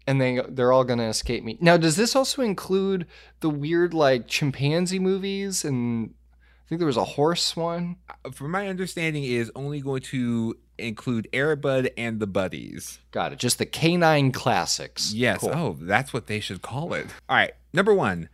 [0.06, 1.58] and they they're all going to escape me.
[1.60, 3.06] Now, does this also include
[3.40, 7.96] the weird like chimpanzee movies and I think there was a horse one?
[8.32, 12.98] From my understanding, is only going to include Airbud and the Buddies.
[13.10, 13.38] Got it.
[13.38, 15.12] Just the canine classics.
[15.12, 15.40] Yes.
[15.40, 15.52] Cool.
[15.54, 17.06] Oh, that's what they should call it.
[17.28, 17.52] All right.
[17.72, 18.28] Number one,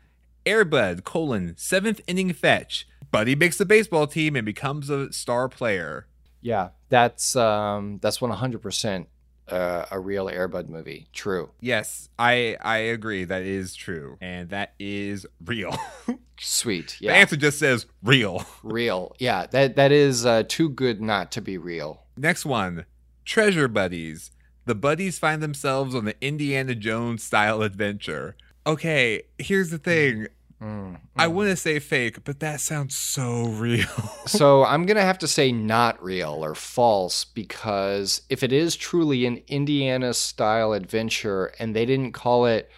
[0.46, 2.86] Airbud colon seventh inning fetch.
[3.10, 6.06] Buddy makes the baseball team and becomes a star player.
[6.40, 9.06] Yeah, that's um that's 100%
[9.48, 11.08] uh, a real Airbud movie.
[11.12, 11.50] True.
[11.60, 13.24] Yes, I I agree.
[13.24, 15.76] That is true, and that is real.
[16.40, 16.96] Sweet.
[17.00, 17.12] Yeah.
[17.12, 18.44] The answer just says real.
[18.62, 19.14] real.
[19.18, 22.03] Yeah, that that is uh, too good not to be real.
[22.16, 22.84] Next one,
[23.24, 24.30] treasure buddies.
[24.66, 28.36] The buddies find themselves on the Indiana Jones style adventure.
[28.66, 30.28] Okay, here's the thing.
[30.62, 31.32] Mm, I mm.
[31.32, 33.86] want to say fake, but that sounds so real.
[34.26, 39.26] so I'm gonna have to say not real or false because if it is truly
[39.26, 42.70] an Indiana style adventure and they didn't call it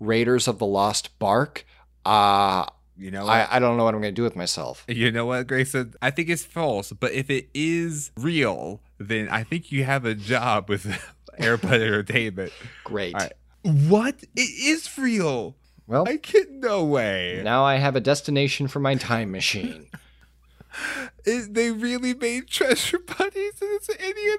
[0.00, 1.66] Raiders of the Lost Bark,
[2.06, 3.32] uh, you know, what?
[3.32, 4.84] I, I don't know what I'm gonna do with myself.
[4.88, 5.94] You know what, Grayson?
[6.00, 10.14] I think it's false, but if it is real, then I think you have a
[10.14, 10.84] job with
[11.40, 12.52] Airbud Entertainment.
[12.84, 13.14] Great.
[13.14, 13.32] Right.
[13.62, 14.22] What?
[14.36, 15.56] It is real.
[15.86, 17.40] Well, I can no way.
[17.44, 19.86] now I have a destination for my time machine.
[21.24, 24.38] Is- they really made treasure buddies and it's an Indian.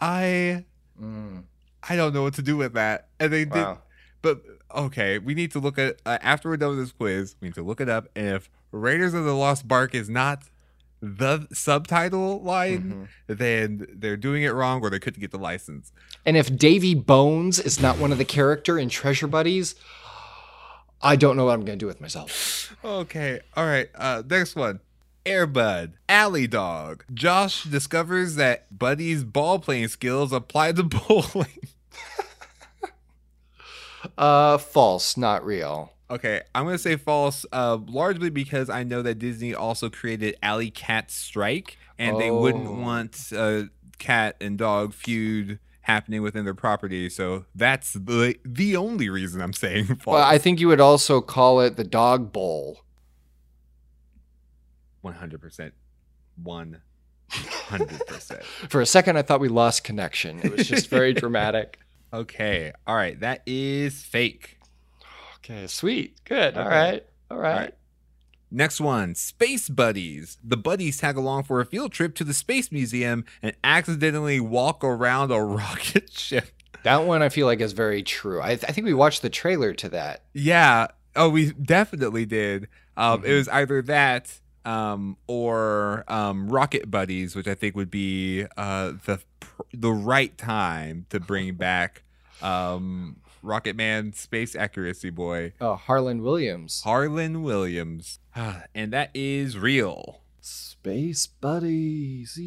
[0.00, 0.64] I
[1.00, 1.44] Mm,
[1.88, 3.08] I don't know what to do with that.
[3.20, 3.66] And they did
[4.20, 4.40] but
[4.74, 7.54] okay, we need to look at uh, after we're done with this quiz, we need
[7.54, 10.42] to look it up and if Raiders of the Lost Bark is not
[11.00, 13.36] the subtitle line, Mhm.
[13.38, 15.92] then they're doing it wrong or they couldn't get the license.
[16.26, 19.74] And if Davy Bones is not one of the character in Treasure Buddies,
[21.00, 22.74] I don't know what I'm going to do with myself.
[22.84, 23.40] Okay.
[23.56, 23.88] All right.
[23.94, 24.80] Uh next one.
[25.24, 27.04] Airbud, Alley Dog.
[27.12, 31.46] Josh discovers that Buddy's ball playing skills apply to bowling.
[34.18, 35.92] Uh, false, not real.
[36.10, 40.70] Okay, I'm gonna say false, uh, largely because I know that Disney also created Alley
[40.70, 42.72] Cat Strike, and they wouldn't Oh.
[42.80, 47.08] want a cat and dog feud happening within their property.
[47.10, 50.06] So that's the the only reason I'm saying false.
[50.06, 52.80] Well, I think you would also call it the Dog Bowl.
[55.02, 55.74] 100 percent,
[56.42, 56.80] 100
[58.06, 58.42] percent.
[58.68, 60.40] For a second, I thought we lost connection.
[60.42, 61.78] It was just very dramatic.
[62.12, 64.58] Okay, all right, that is fake.
[65.38, 66.56] Okay, sweet, good.
[66.56, 67.56] All right, all right.
[67.56, 67.74] right.
[68.50, 70.38] Next one, Space Buddies.
[70.42, 74.82] The buddies tag along for a field trip to the Space Museum and accidentally walk
[74.82, 76.46] around a rocket ship.
[76.82, 78.40] That one I feel like is very true.
[78.40, 80.22] I, I think we watched the trailer to that.
[80.32, 80.86] Yeah.
[81.14, 82.68] Oh, we definitely did.
[82.96, 83.36] Um, It Mhm.
[83.36, 89.20] was either that um, or um, Rocket Buddies, which I think would be uh, the
[89.72, 92.02] the right time to bring back
[92.42, 96.82] um, Rocket Man, Space Accuracy Boy, Oh, Harland Williams.
[96.82, 98.18] Harland Williams,
[98.74, 100.20] and that is real.
[100.40, 102.38] Space buddies.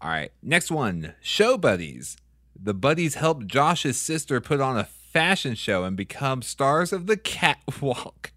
[0.00, 0.32] All right.
[0.42, 2.16] Next one, Show Buddies.
[2.60, 7.16] The buddies help Josh's sister put on a fashion show and become stars of the
[7.16, 8.32] catwalk.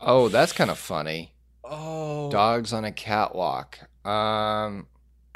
[0.00, 1.32] Oh, that's kind of funny.
[1.64, 3.78] Oh, Dogs on a catwalk.
[4.06, 4.86] Um,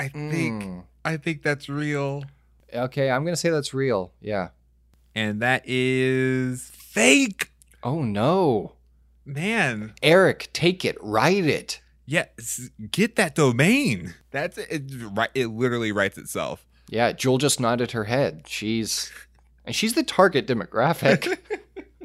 [0.01, 0.85] I think mm.
[1.05, 2.25] I think that's real,
[2.73, 4.13] okay, I'm gonna say that's real.
[4.21, 4.49] Yeah.
[5.15, 7.51] and that is fake.
[7.83, 8.73] Oh no,
[9.27, 11.81] Man, Eric, take it, write it.
[12.07, 12.27] yeah,
[12.91, 14.15] get that domain.
[14.31, 14.69] That's it.
[14.71, 14.83] It,
[15.13, 16.67] right, it literally writes itself.
[16.89, 18.45] Yeah, Jewel just nodded her head.
[18.47, 19.13] She's
[19.65, 21.39] and she's the target demographic.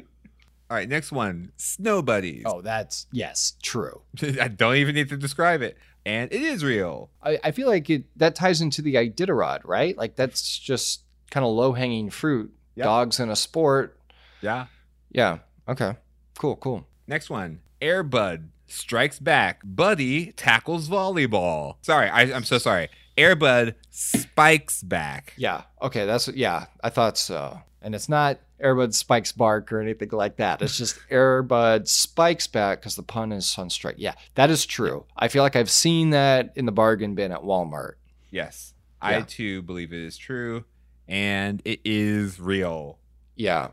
[0.70, 2.42] All right, next one, Snow Buddies.
[2.44, 4.02] oh, that's yes, true.
[4.40, 5.76] I don't even need to describe it,
[6.06, 7.10] and it is real.
[7.20, 9.96] I, I feel like it that ties into the Iditarod, right?
[9.98, 12.54] Like that's just kind of low hanging fruit.
[12.76, 12.84] Yep.
[12.84, 13.98] Dogs in a sport.
[14.40, 14.66] Yeah.
[15.10, 15.38] Yeah.
[15.68, 15.96] Okay.
[16.38, 16.56] Cool.
[16.56, 16.86] Cool.
[17.08, 19.60] Next one, Airbud strikes back.
[19.64, 21.76] Buddy tackles volleyball.
[21.82, 22.88] Sorry, I, I'm so sorry.
[23.18, 25.32] Airbud spikes back.
[25.36, 25.62] Yeah.
[25.82, 26.06] Okay.
[26.06, 26.66] That's yeah.
[26.84, 27.60] I thought so.
[27.86, 30.60] And it's not Airbud spikes bark or anything like that.
[30.60, 33.94] It's just Airbud spikes back because the pun is on strike.
[33.96, 35.04] Yeah, that is true.
[35.16, 37.92] I feel like I've seen that in the bargain bin at Walmart.
[38.28, 40.64] Yes, I too believe it is true,
[41.06, 42.98] and it is real.
[43.36, 43.68] Yeah.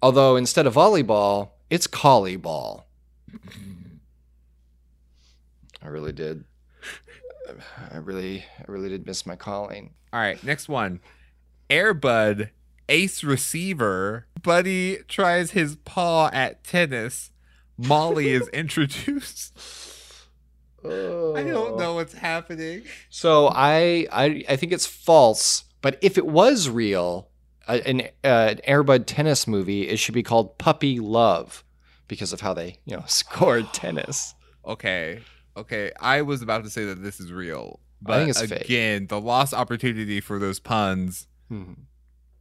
[0.00, 2.86] Although instead of volleyball, it's collie ball.
[5.82, 6.44] I really did.
[7.92, 9.94] I really, I really did miss my calling.
[10.12, 11.00] All right, next one.
[11.68, 12.50] Airbud,
[12.92, 14.26] ace receiver.
[14.42, 17.30] Buddy tries his paw at tennis.
[17.78, 19.58] Molly is introduced.
[20.84, 22.82] I don't know what's happening.
[23.08, 25.64] So I, I, I think it's false.
[25.80, 27.28] But if it was real,
[27.66, 31.64] uh, an, uh, an Airbud tennis movie, it should be called Puppy Love
[32.08, 34.34] because of how they, you know, scored tennis.
[34.66, 35.20] Okay.
[35.56, 35.92] Okay.
[35.98, 37.80] I was about to say that this is real.
[38.02, 38.64] But it's fake.
[38.64, 41.28] again, the lost opportunity for those puns.
[41.48, 41.74] Hmm.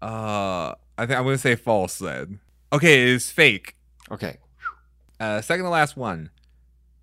[0.01, 2.39] Uh I think I'm gonna say false then.
[2.73, 3.75] Okay, it is fake.
[4.09, 4.37] Okay.
[5.19, 6.29] Uh second to last one.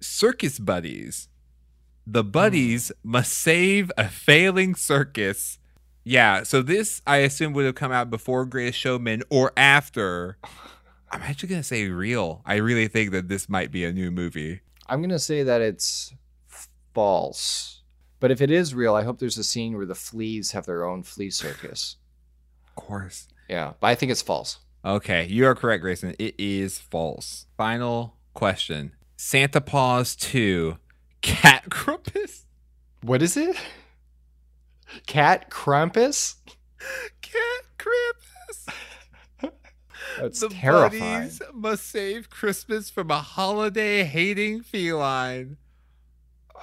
[0.00, 1.28] Circus buddies.
[2.06, 5.58] The buddies must save a failing circus.
[6.04, 10.38] Yeah, so this I assume would have come out before Greatest Showman or after.
[11.10, 12.42] I'm actually gonna say real.
[12.44, 14.60] I really think that this might be a new movie.
[14.88, 16.14] I'm going to say that it's
[16.94, 17.82] false.
[18.20, 20.84] But if it is real, I hope there's a scene where the fleas have their
[20.84, 21.96] own flea circus.
[22.78, 23.28] Of course.
[23.48, 24.58] Yeah, but I think it's false.
[24.84, 26.14] Okay, you are correct, Grayson.
[26.18, 27.46] It is false.
[27.56, 28.92] Final question.
[29.16, 30.76] Santa Paws 2.
[31.20, 32.42] Cat Krampus?
[33.02, 33.56] What is it?
[35.06, 36.36] Cat Krampus?
[37.20, 38.74] Cat Krampus.
[40.18, 41.00] That's the terrifying.
[41.00, 45.56] buddies must save Christmas from a holiday hating feline.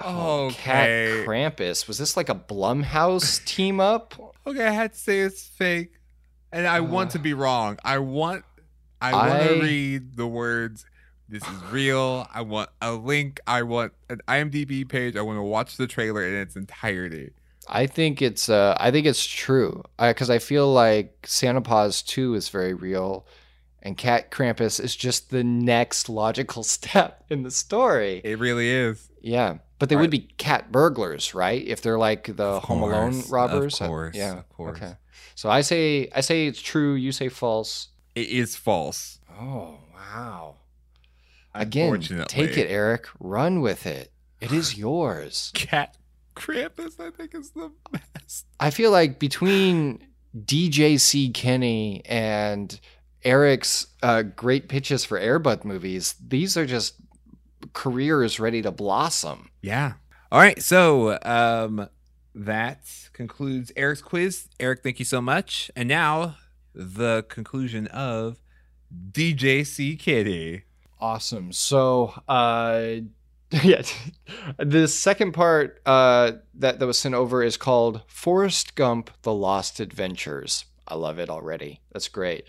[0.00, 0.54] Oh, Okay.
[0.54, 1.86] Cat Krampus.
[1.86, 4.14] Was this like a Blumhouse team up?
[4.46, 5.92] Okay, I had to say it's fake.
[6.56, 7.78] And I want to be wrong.
[7.84, 8.44] I want
[9.00, 10.86] I want to read the words
[11.28, 12.26] this is real.
[12.32, 13.40] I want a link.
[13.46, 15.16] I want an IMDb page.
[15.16, 17.32] I want to watch the trailer in its entirety.
[17.68, 19.82] I think it's uh I think it's true.
[19.98, 23.26] Because I feel like Santa Paws 2 is very real
[23.82, 28.22] and Cat Krampus is just the next logical step in the story.
[28.24, 29.10] It really is.
[29.20, 29.58] Yeah.
[29.78, 31.62] But they would be cat burglars, right?
[31.66, 33.80] If they're like the Of Home Alone course, of robbers.
[33.82, 34.38] Uh, course, Yeah.
[34.38, 34.78] of course.
[34.78, 34.94] Okay.
[35.36, 37.88] So I say I say it's true, you say false.
[38.14, 39.18] It is false.
[39.38, 40.56] Oh, wow.
[41.54, 43.06] Again, take it, Eric.
[43.20, 44.10] Run with it.
[44.40, 45.52] It is yours.
[45.54, 45.96] Cat
[46.34, 48.46] Krampus, I think, is the best.
[48.58, 52.80] I feel like between DJC Kinney and
[53.22, 56.94] Eric's uh, great pitches for Airbud movies, these are just
[57.74, 59.50] careers ready to blossom.
[59.60, 59.94] Yeah.
[60.32, 60.62] All right.
[60.62, 61.88] So um,
[62.34, 62.80] that
[63.16, 64.48] concludes Eric's quiz.
[64.60, 65.70] Eric, thank you so much.
[65.74, 66.36] And now
[66.74, 68.42] the conclusion of
[69.12, 70.64] DJC Kitty.
[71.00, 71.50] Awesome.
[71.52, 72.96] So, uh,
[73.62, 73.82] yeah,
[74.58, 79.80] the second part uh, that that was sent over is called Forrest Gump: The Lost
[79.80, 80.66] Adventures.
[80.86, 81.80] I love it already.
[81.92, 82.44] That's great.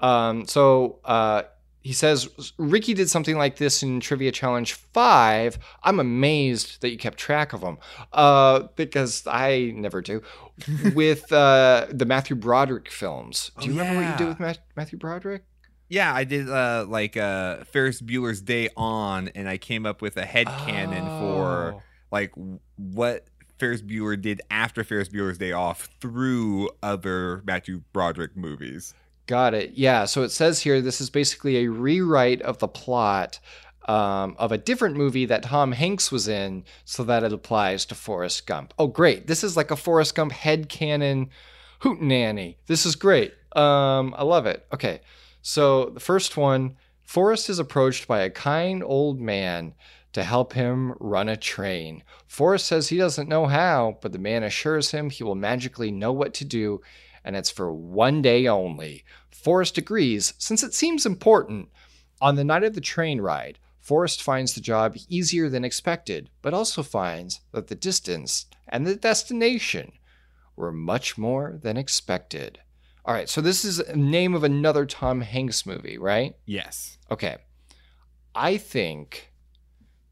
[0.00, 1.42] Um, so uh,
[1.82, 5.58] he says Ricky did something like this in Trivia Challenge Five.
[5.82, 7.78] I'm amazed that you kept track of them
[8.12, 10.22] uh, because I never do.
[10.94, 14.58] with uh, the Matthew Broderick films, do Oh, you remember what you did with Matt-
[14.76, 15.44] Matthew Broderick?
[15.88, 20.16] Yeah, I did uh, like uh, Ferris Bueller's Day On, and I came up with
[20.18, 21.82] a head canon for Oh.
[22.12, 22.32] like
[22.76, 23.24] what
[23.58, 28.94] Ferris Bueller did after Ferris Bueller's Day Off through other Matthew Broderick movies.
[29.26, 29.72] Got it.
[29.74, 30.04] Yeah.
[30.06, 33.38] So it says here this is basically a rewrite of the plot
[33.86, 37.94] um, of a different movie that Tom Hanks was in, so that it applies to
[37.94, 38.74] Forrest Gump.
[38.78, 39.26] Oh, great!
[39.26, 41.28] This is like a Forrest Gump headcanon
[41.80, 42.56] hootenanny.
[42.66, 43.32] This is great.
[43.56, 44.66] Um, I love it.
[44.72, 45.00] Okay.
[45.42, 49.74] So the first one, Forrest is approached by a kind old man
[50.12, 52.02] to help him run a train.
[52.26, 56.12] Forrest says he doesn't know how, but the man assures him he will magically know
[56.12, 56.80] what to do,
[57.24, 59.04] and it's for one day only.
[59.30, 61.68] Forrest agrees, since it seems important.
[62.20, 66.54] On the night of the train ride, Forrest finds the job easier than expected, but
[66.54, 69.92] also finds that the distance and the destination
[70.54, 72.60] were much more than expected.
[73.04, 76.36] All right, so this is the name of another Tom Hanks movie, right?
[76.44, 76.98] Yes.
[77.10, 77.38] Okay.
[78.34, 79.32] I think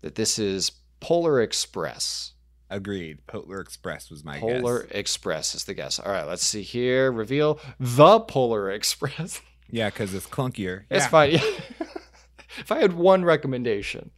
[0.01, 2.33] that this is Polar Express.
[2.71, 3.27] Agreed.
[3.27, 4.61] Polar Express was my guess.
[4.61, 4.91] Polar guess.
[4.93, 5.99] Express is the guess.
[5.99, 7.11] All right, let's see here.
[7.11, 9.41] Reveal the Polar Express.
[9.71, 10.85] Yeah, because it's clunkier.
[10.89, 11.09] It's yeah.
[11.09, 11.31] fine.
[12.59, 14.13] if I had one recommendation,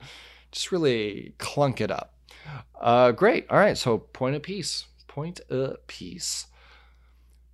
[0.52, 2.14] just really clunk it up.
[2.80, 3.46] Uh, great.
[3.50, 3.76] All right.
[3.76, 4.86] So point a piece.
[5.08, 6.46] Point a piece.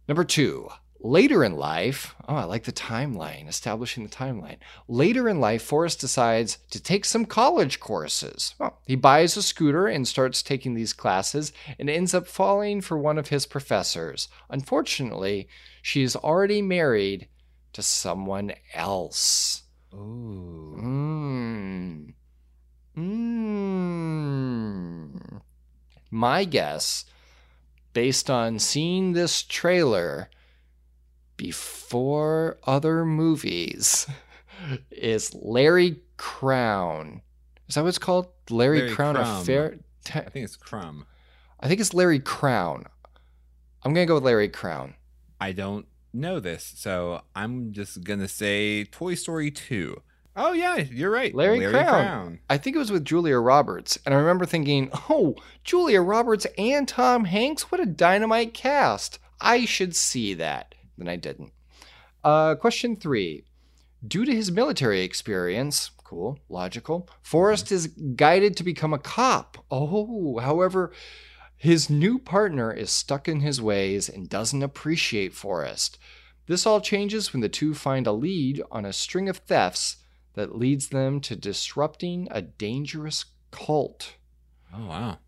[0.09, 0.68] Number two.
[1.01, 4.57] Later in life, oh, I like the timeline, establishing the timeline.
[4.88, 8.55] Later in life, Forrest decides to take some college courses.
[8.59, 12.99] Well, he buys a scooter and starts taking these classes and ends up falling for
[12.99, 14.28] one of his professors.
[14.51, 15.49] Unfortunately,
[15.82, 17.28] she is already married
[17.74, 19.62] to someone else.
[19.94, 20.78] Ooh.
[20.80, 22.14] Mmm.
[22.97, 23.76] Mmm.
[26.11, 27.05] my guess,
[27.92, 30.30] based on seeing this trailer
[31.37, 34.07] before other movies,
[34.91, 37.20] is Larry Crowne.
[37.68, 38.28] Is that what it's called?
[38.49, 39.43] Larry, Larry Crowne Crumb.
[39.43, 39.78] Affair?
[40.14, 41.07] I think it's Crumb.
[41.61, 42.87] I think it's Larry Crowne.
[43.82, 44.95] I'm gonna go with Larry Crowne.
[45.41, 50.01] I don't know this, so I'm just gonna say Toy Story 2.
[50.39, 51.34] Oh yeah, you're right.
[51.34, 52.41] Larry Crowne.
[52.51, 55.34] I think it was with Julia Roberts, and I remember thinking, "Oh,
[55.64, 59.18] Julia Roberts and Tom Hanks, what a dynamite cast!
[59.41, 61.53] I should see that." Then I didn't.
[62.24, 63.44] Uh, question three:
[64.07, 69.64] Due to his military experience, cool, logical, Forrest is guided to become a cop.
[69.70, 70.92] Oh, however,
[71.57, 75.99] his new partner is stuck in his ways and doesn't appreciate Forrest.
[76.47, 79.97] This all changes when the two find a lead on a string of thefts
[80.34, 84.14] that leads them to disrupting a dangerous cult.
[84.72, 85.18] Oh wow.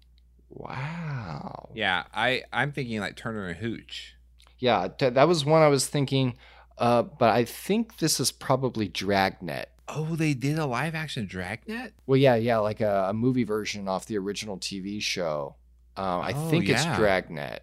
[0.50, 1.70] Wow.
[1.74, 4.14] Yeah, I I'm thinking like Turner and Hooch.
[4.58, 6.36] Yeah, th- that was one I was thinking,
[6.78, 9.66] uh, but I think this is probably Dragnet.
[9.88, 11.92] Oh, they did a live action Dragnet.
[12.06, 15.56] Well, yeah, yeah, like a, a movie version off the original TV show.
[15.96, 16.84] Um, I Oh, think it's.
[16.96, 17.60] Dragnet.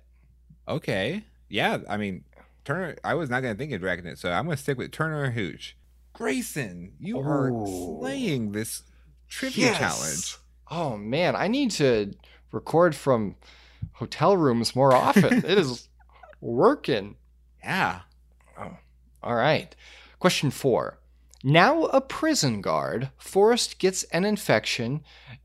[0.68, 1.24] Okay.
[1.50, 2.24] Yeah, I mean
[2.64, 2.96] Turner.
[3.04, 5.78] I was not gonna think of Dragnet, so I'm gonna stick with Turner and Hooch.
[6.14, 8.00] Grayson, you are Oh.
[8.00, 8.84] slaying this
[9.28, 10.38] trivia challenge.
[10.72, 12.14] Oh man, I need to
[12.52, 13.36] record from
[13.94, 15.34] hotel rooms more often.
[15.46, 15.88] it is
[16.46, 17.16] working.
[17.64, 18.02] Yeah.
[18.60, 18.78] Oh,
[19.24, 19.76] All right.
[20.20, 21.00] Question four.
[21.44, 25.04] Now a prison guard, Forrest gets an infection,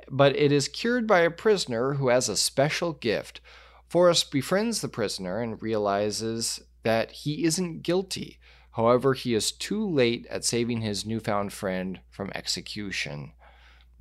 [0.09, 3.41] but it is cured by a prisoner who has a special gift.
[3.89, 8.39] Forrest befriends the prisoner and realizes that he isn't guilty.
[8.73, 13.33] However, he is too late at saving his newfound friend from execution.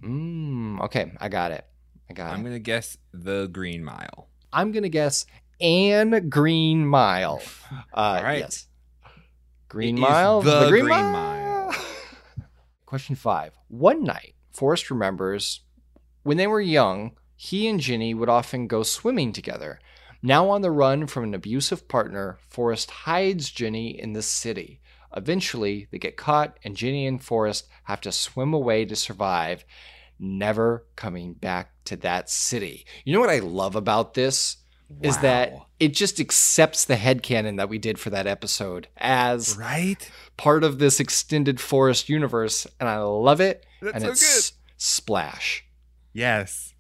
[0.02, 0.80] Mmm.
[0.82, 1.66] Okay, I got it.
[2.10, 2.34] I got it.
[2.36, 4.30] I'm gonna guess the Green Mile.
[4.54, 5.26] I'm gonna guess
[5.62, 7.42] Anne Green Mile.
[7.72, 8.40] Uh, All right.
[8.40, 8.68] Yes.
[9.68, 10.42] Green It Mile.
[10.42, 11.76] the Green, Green Mile.
[12.86, 13.54] Question five.
[13.68, 15.62] One night, Forrest remembers
[16.24, 19.80] when they were young, he and Jenny would often go swimming together.
[20.22, 24.82] Now on the run from an abusive partner, Forrest hides Jenny in the city.
[25.16, 29.64] Eventually, they get caught, and Jenny and Forrest have to swim away to survive,
[30.20, 32.86] never coming back to that city.
[33.06, 34.58] You know what I love about this?
[35.02, 40.10] Is that it just accepts the headcanon that we did for that episode as right?
[40.36, 43.66] part of this extended Forrest universe, and I love it.
[43.82, 45.66] That's and so it's Splash.
[46.14, 46.74] Yes.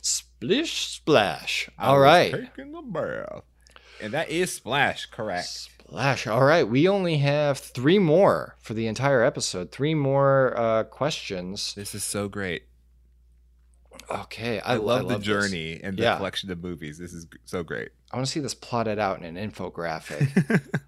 [0.00, 1.68] Splish splash.
[1.78, 2.32] I All right.
[2.32, 3.42] Taking a bath.
[4.00, 5.48] And that is Splash, correct.
[5.48, 6.26] Splash.
[6.26, 6.68] All right.
[6.68, 9.72] We only have three more for the entire episode.
[9.72, 11.74] Three more uh, questions.
[11.74, 12.67] This is so great.
[14.10, 14.60] Okay.
[14.60, 15.26] I, I, love, the this.
[15.26, 16.16] journey and the Yeah.
[16.16, 16.98] collection of movies.
[16.98, 17.90] This is so great.
[18.12, 20.62] I want to see this plotted out in an infographic.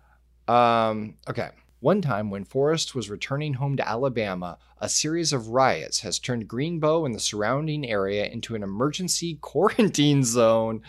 [0.49, 1.51] Um, okay.
[1.79, 6.49] One time when Forrest was returning home to Alabama, a series of riots has turned
[6.49, 10.83] Greenbow and the surrounding area into an emergency quarantine zone.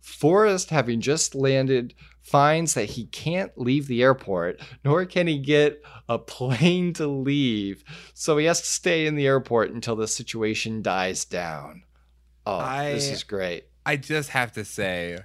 [0.00, 1.94] Forrest, having just landed,
[2.24, 7.84] finds that he can't leave the airport, nor can he get a plane to leave.
[8.14, 11.84] So he has to stay in the airport until the situation dies down.
[12.46, 12.58] Oh,
[12.92, 13.66] this is great.
[13.86, 15.18] I just have to say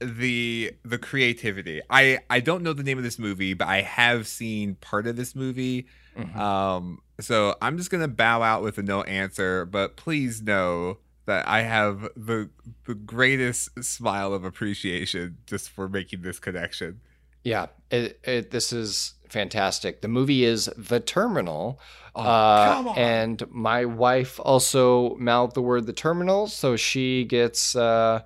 [0.00, 1.80] the the creativity.
[1.88, 5.16] I I don't know the name of this movie, but I have seen part of
[5.16, 5.86] this movie.
[6.16, 6.36] Mhm.
[6.36, 10.98] Um so I'm just going to bow out with a no answer, but please know
[11.26, 12.50] that I have the
[12.86, 17.00] the greatest smile of appreciation just for making this connection.
[17.44, 20.00] Yeah, it, it, this is fantastic.
[20.00, 21.78] The movie is The Terminal.
[22.14, 22.94] Oh, uh.
[22.96, 28.22] And my wife also mouthed the word The Terminal, so she gets uh,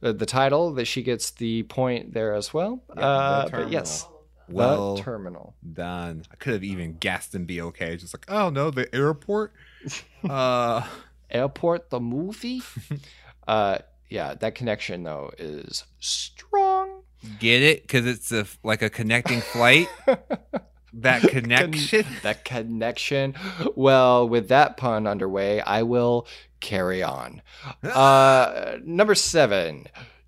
[0.00, 2.82] the, the title, that she gets the point there as well.
[2.96, 4.06] Yeah, uh, but yes,
[4.48, 5.54] Well The Terminal.
[5.70, 6.24] done.
[6.32, 7.96] I could have even guessed and be okay.
[7.98, 9.52] Just like, oh no, the airport.
[10.28, 10.86] uh
[11.34, 12.62] Airport, the movie.
[13.48, 13.78] uh,
[14.08, 17.02] yeah, that connection, though, is strong.
[17.38, 19.88] get it because it's a like a connecting flight.
[20.94, 22.06] that connection.
[22.22, 23.34] that connection.
[23.74, 26.26] Well, with that pun underway, I will
[26.60, 27.42] carry on.
[27.82, 29.86] Uh, number seven.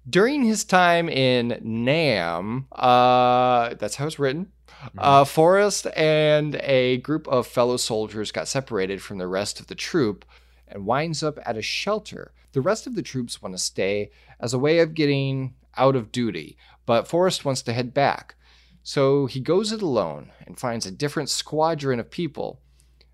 [0.08, 4.52] During his time in Nam, uh, that's how it's written.
[4.96, 9.74] Uh, Forrest and a group of fellow soldiers got separated from the rest of the
[9.74, 10.24] troop
[10.68, 12.32] and winds up at a shelter.
[12.52, 14.10] The rest of the troops want to stay
[14.40, 16.56] as a way of getting out of duty,
[16.86, 18.34] but Forrest wants to head back.
[18.82, 22.60] So he goes it alone and finds a different squadron of people.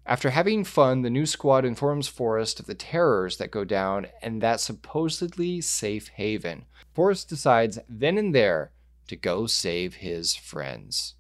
[0.05, 4.42] After having fun, the new squad informs Forrest of the terrors that go down and
[4.42, 6.66] that supposedly safe haven.
[6.92, 8.72] Forrest decides then and there
[9.09, 11.14] to go save his friends.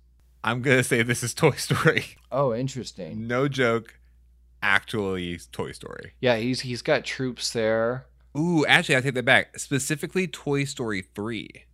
[0.44, 2.04] I'm gonna say this is Toy Story.
[2.30, 3.26] Oh, interesting.
[3.26, 3.98] No joke.
[4.62, 6.12] Actually, Toy Story.
[6.20, 8.06] Yeah, he's he's got troops there.
[8.38, 9.58] Ooh, actually, I take that back.
[9.58, 11.64] Specifically, Toy Story three.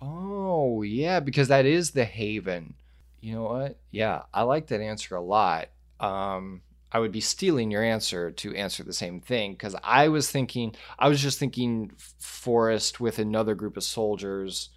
[0.00, 2.74] Oh, yeah, because that is the haven.
[3.20, 3.78] You know what?
[3.90, 5.68] Yeah, I like that answer a lot.
[6.00, 10.30] Um, I would be stealing your answer to answer the same thing because I was
[10.30, 14.70] thinking, I was just thinking Forrest with another group of soldiers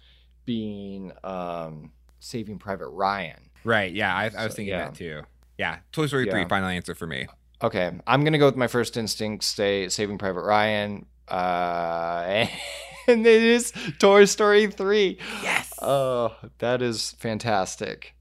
[0.44, 3.50] being um, Saving Private Ryan.
[3.64, 3.92] Right.
[3.92, 4.86] Yeah, I, I was So, thinking yeah.
[4.86, 5.22] that too.
[5.56, 6.40] Yeah, Toy Story three.
[6.40, 6.48] Yeah.
[6.48, 7.28] Final answer for me.
[7.62, 12.46] Okay, I'm gonna go with my first instinct, say Saving Private Ryan, uh,
[13.06, 15.18] and it is Toy Story three.
[15.42, 15.72] Yes.
[15.80, 18.14] Oh, that is fantastic.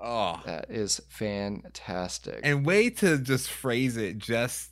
[0.00, 2.40] oh, That is fantastic.
[2.44, 4.70] and way to just phrase it just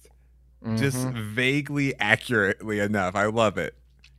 [0.76, 1.34] just Mhm.
[1.34, 3.16] vaguely accurately enough.
[3.16, 3.74] I love it.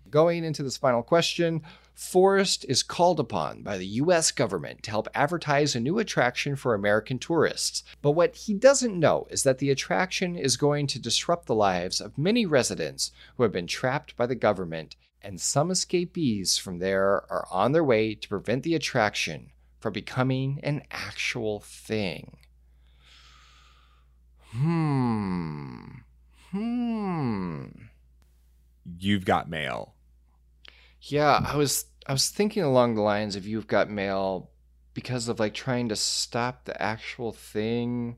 [0.10, 1.62] going into this final question,
[1.96, 6.74] Forrest is called upon by the US government to help advertise a new attraction for
[6.74, 7.84] American tourists.
[8.02, 12.02] But what he doesn't know is that the attraction is going to disrupt the lives
[12.02, 17.32] of many residents who have been trapped by the government, and some escapees from there
[17.32, 22.38] are on their way to prevent the attraction from becoming an actual thing.
[24.52, 25.86] Hmm.
[26.52, 27.66] Hmm.
[29.00, 29.93] You've got mail.
[31.04, 34.50] Yeah, I was I was thinking along the lines of you've got mail
[34.94, 38.18] because of like trying to stop the actual thing.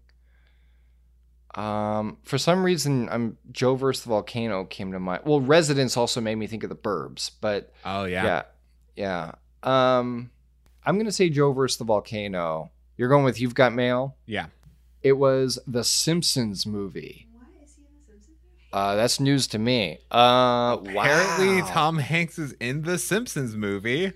[1.55, 5.23] Um, for some reason, I'm Joe versus the volcano came to mind.
[5.25, 8.43] Well, residents also made me think of the Burbs, but Oh yeah,
[8.95, 9.31] yeah.
[9.63, 10.29] Um,
[10.85, 12.71] I'm gonna say Joe versus the volcano.
[12.97, 14.15] You're going with you've got mail.
[14.25, 14.47] Yeah.
[15.01, 17.27] It was the Simpsons movie.
[17.33, 18.64] What is he in the Simpsons movie?
[18.75, 19.99] Uh, that's news to me.
[20.11, 21.67] Uh, Apparently, wow.
[21.69, 24.11] Tom Hanks is in the Simpsons movie.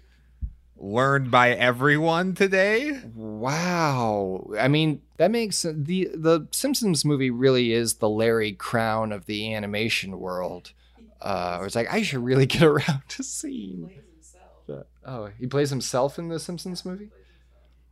[0.76, 2.99] Learned by everyone today.
[3.16, 4.49] Wow.
[4.60, 9.53] I mean, that makes the the Simpsons movie really is the Larry Crowne of the
[9.53, 10.74] animation world.
[11.22, 13.86] Uh, it's like I should really get around to seeing.
[13.88, 14.86] plays himself.
[15.05, 17.12] Oh, he plays himself in the Simpsons movie.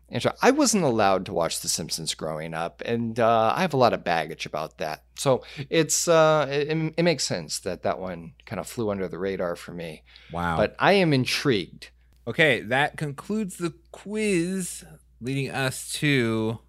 [0.10, 0.40] Interesting.
[0.42, 3.94] I wasn't allowed to watch The Simpsons growing up, and uh, I have a lot
[3.94, 5.04] of baggage about that.
[5.16, 9.20] So it's uh, it, it makes sense that that one kind of flew under the
[9.20, 10.04] radar for me.
[10.32, 10.56] Wow.
[10.56, 11.90] But I am intrigued.
[12.26, 14.86] Okay, that concludes the quiz,
[15.20, 16.60] leading us to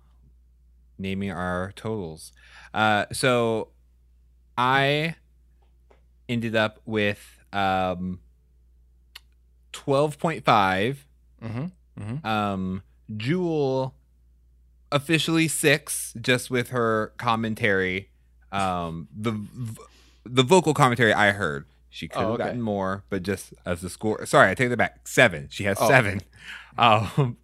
[0.98, 2.32] naming our totals.
[2.74, 3.68] Uh, so
[4.56, 5.14] I
[6.28, 8.20] ended up with um,
[9.72, 10.42] 12.5.
[10.44, 11.66] Mm-hmm.
[12.00, 12.26] Mm-hmm.
[12.26, 12.82] Um,
[13.16, 13.94] Jewel
[14.90, 18.10] officially six, just with her commentary.
[18.52, 19.38] Um, the
[20.24, 21.66] the vocal commentary I heard.
[21.90, 22.44] She could have Oh, okay.
[22.44, 24.24] gotten more, but just as the score.
[24.26, 25.08] Sorry, I take that back.
[25.08, 25.48] Seven.
[25.50, 25.88] She has Oh.
[25.88, 26.20] seven.
[26.78, 27.38] Um,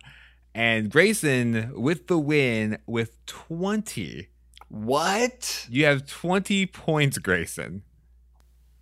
[0.55, 4.29] and Grayson with the win with twenty.
[4.69, 5.67] What?
[5.69, 7.83] You have twenty points, Grayson.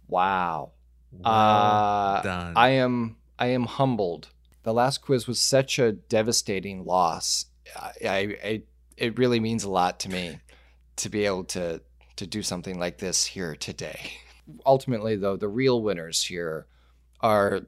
[0.09, 0.73] Wow.
[1.11, 2.53] Well Uh.
[2.55, 4.29] I am I am humbled.
[4.63, 7.47] The last quiz was such a devastating loss.
[7.77, 8.63] I, I,
[8.97, 10.39] it really means a lot to me
[10.97, 11.81] to be able to
[12.17, 14.13] to do something like this here today.
[14.67, 16.67] Ultimately, though, the real winners here
[17.21, 17.63] are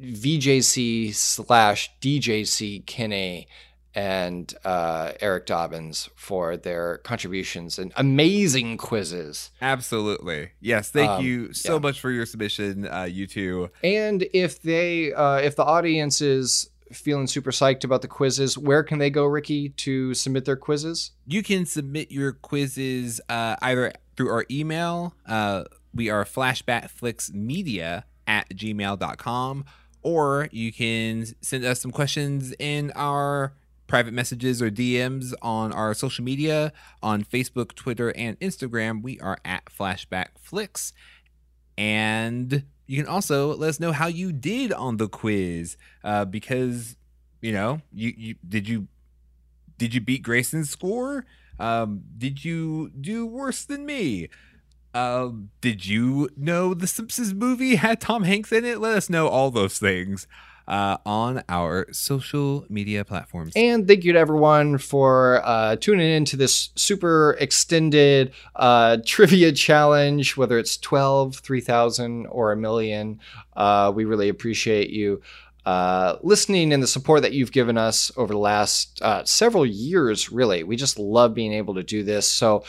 [0.00, 3.48] VJC slash DJC Kinney
[3.94, 9.50] and uh, Eric Dobbins for their contributions and amazing quizzes.
[9.60, 10.50] Absolutely.
[10.60, 10.90] Yes.
[10.90, 11.78] Thank Um, you so yeah.
[11.80, 13.70] much for your submission, uh, you two.
[13.82, 18.82] And if they, uh, if the audience is feeling super psyched about the quizzes, where
[18.82, 21.12] can they go, Ricky, to submit their quizzes?
[21.26, 25.14] You can submit your quizzes uh, either through our email.
[25.26, 25.64] Uh,
[25.94, 29.64] we are flashbackflixmedia at gmail.com,
[30.02, 33.52] or you can send us some questions in our
[33.90, 36.72] private messages or DMs on our social media
[37.02, 39.02] on Facebook, Twitter, and Instagram.
[39.02, 40.92] We are at flashbackflix.
[41.76, 46.96] And you can also let us know how you did on the quiz uh, because,
[47.42, 48.86] you know, you, you did you
[49.76, 51.26] did you beat Grayson's score?
[51.58, 54.28] Um, did you do worse than me?
[54.94, 58.78] Um, did you know the Simpsons movie had Tom Hanks in it?
[58.78, 60.28] Let us know all those things
[60.68, 63.52] uh, on our social media platforms.
[63.56, 69.52] And thank you to everyone for uh, tuning in to this super extended uh, trivia
[69.52, 73.20] challenge, whether it's 12, 3,000, or a million.
[73.56, 75.20] Uh, we really appreciate you.
[75.66, 80.32] uh, listening and the support that you've given us over the last uh, several years,
[80.32, 80.62] really.
[80.62, 82.26] We just love being able to do this.
[82.30, 82.64] So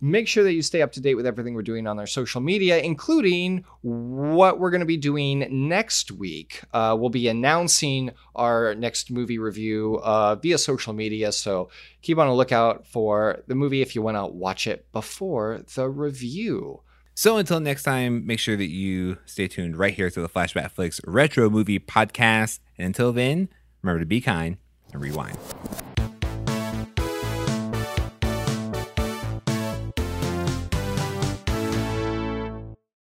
[0.00, 2.40] make sure that you stay up to date with everything we're doing on our social
[2.40, 6.62] media, including what we're going to be doing next week.
[6.72, 11.32] Uh, we'll be announcing our next movie review uh, via social media.
[11.32, 11.70] So
[12.02, 15.88] keep on a lookout for the movie if you want to watch it before the
[15.88, 16.80] review.
[17.14, 20.70] So until next time, make sure that you stay tuned right here to the Flashback
[20.70, 22.60] Flix Retro Movie Podcast.
[22.76, 23.48] And until then,
[23.82, 24.58] remember to be kind
[24.92, 25.36] and rewind.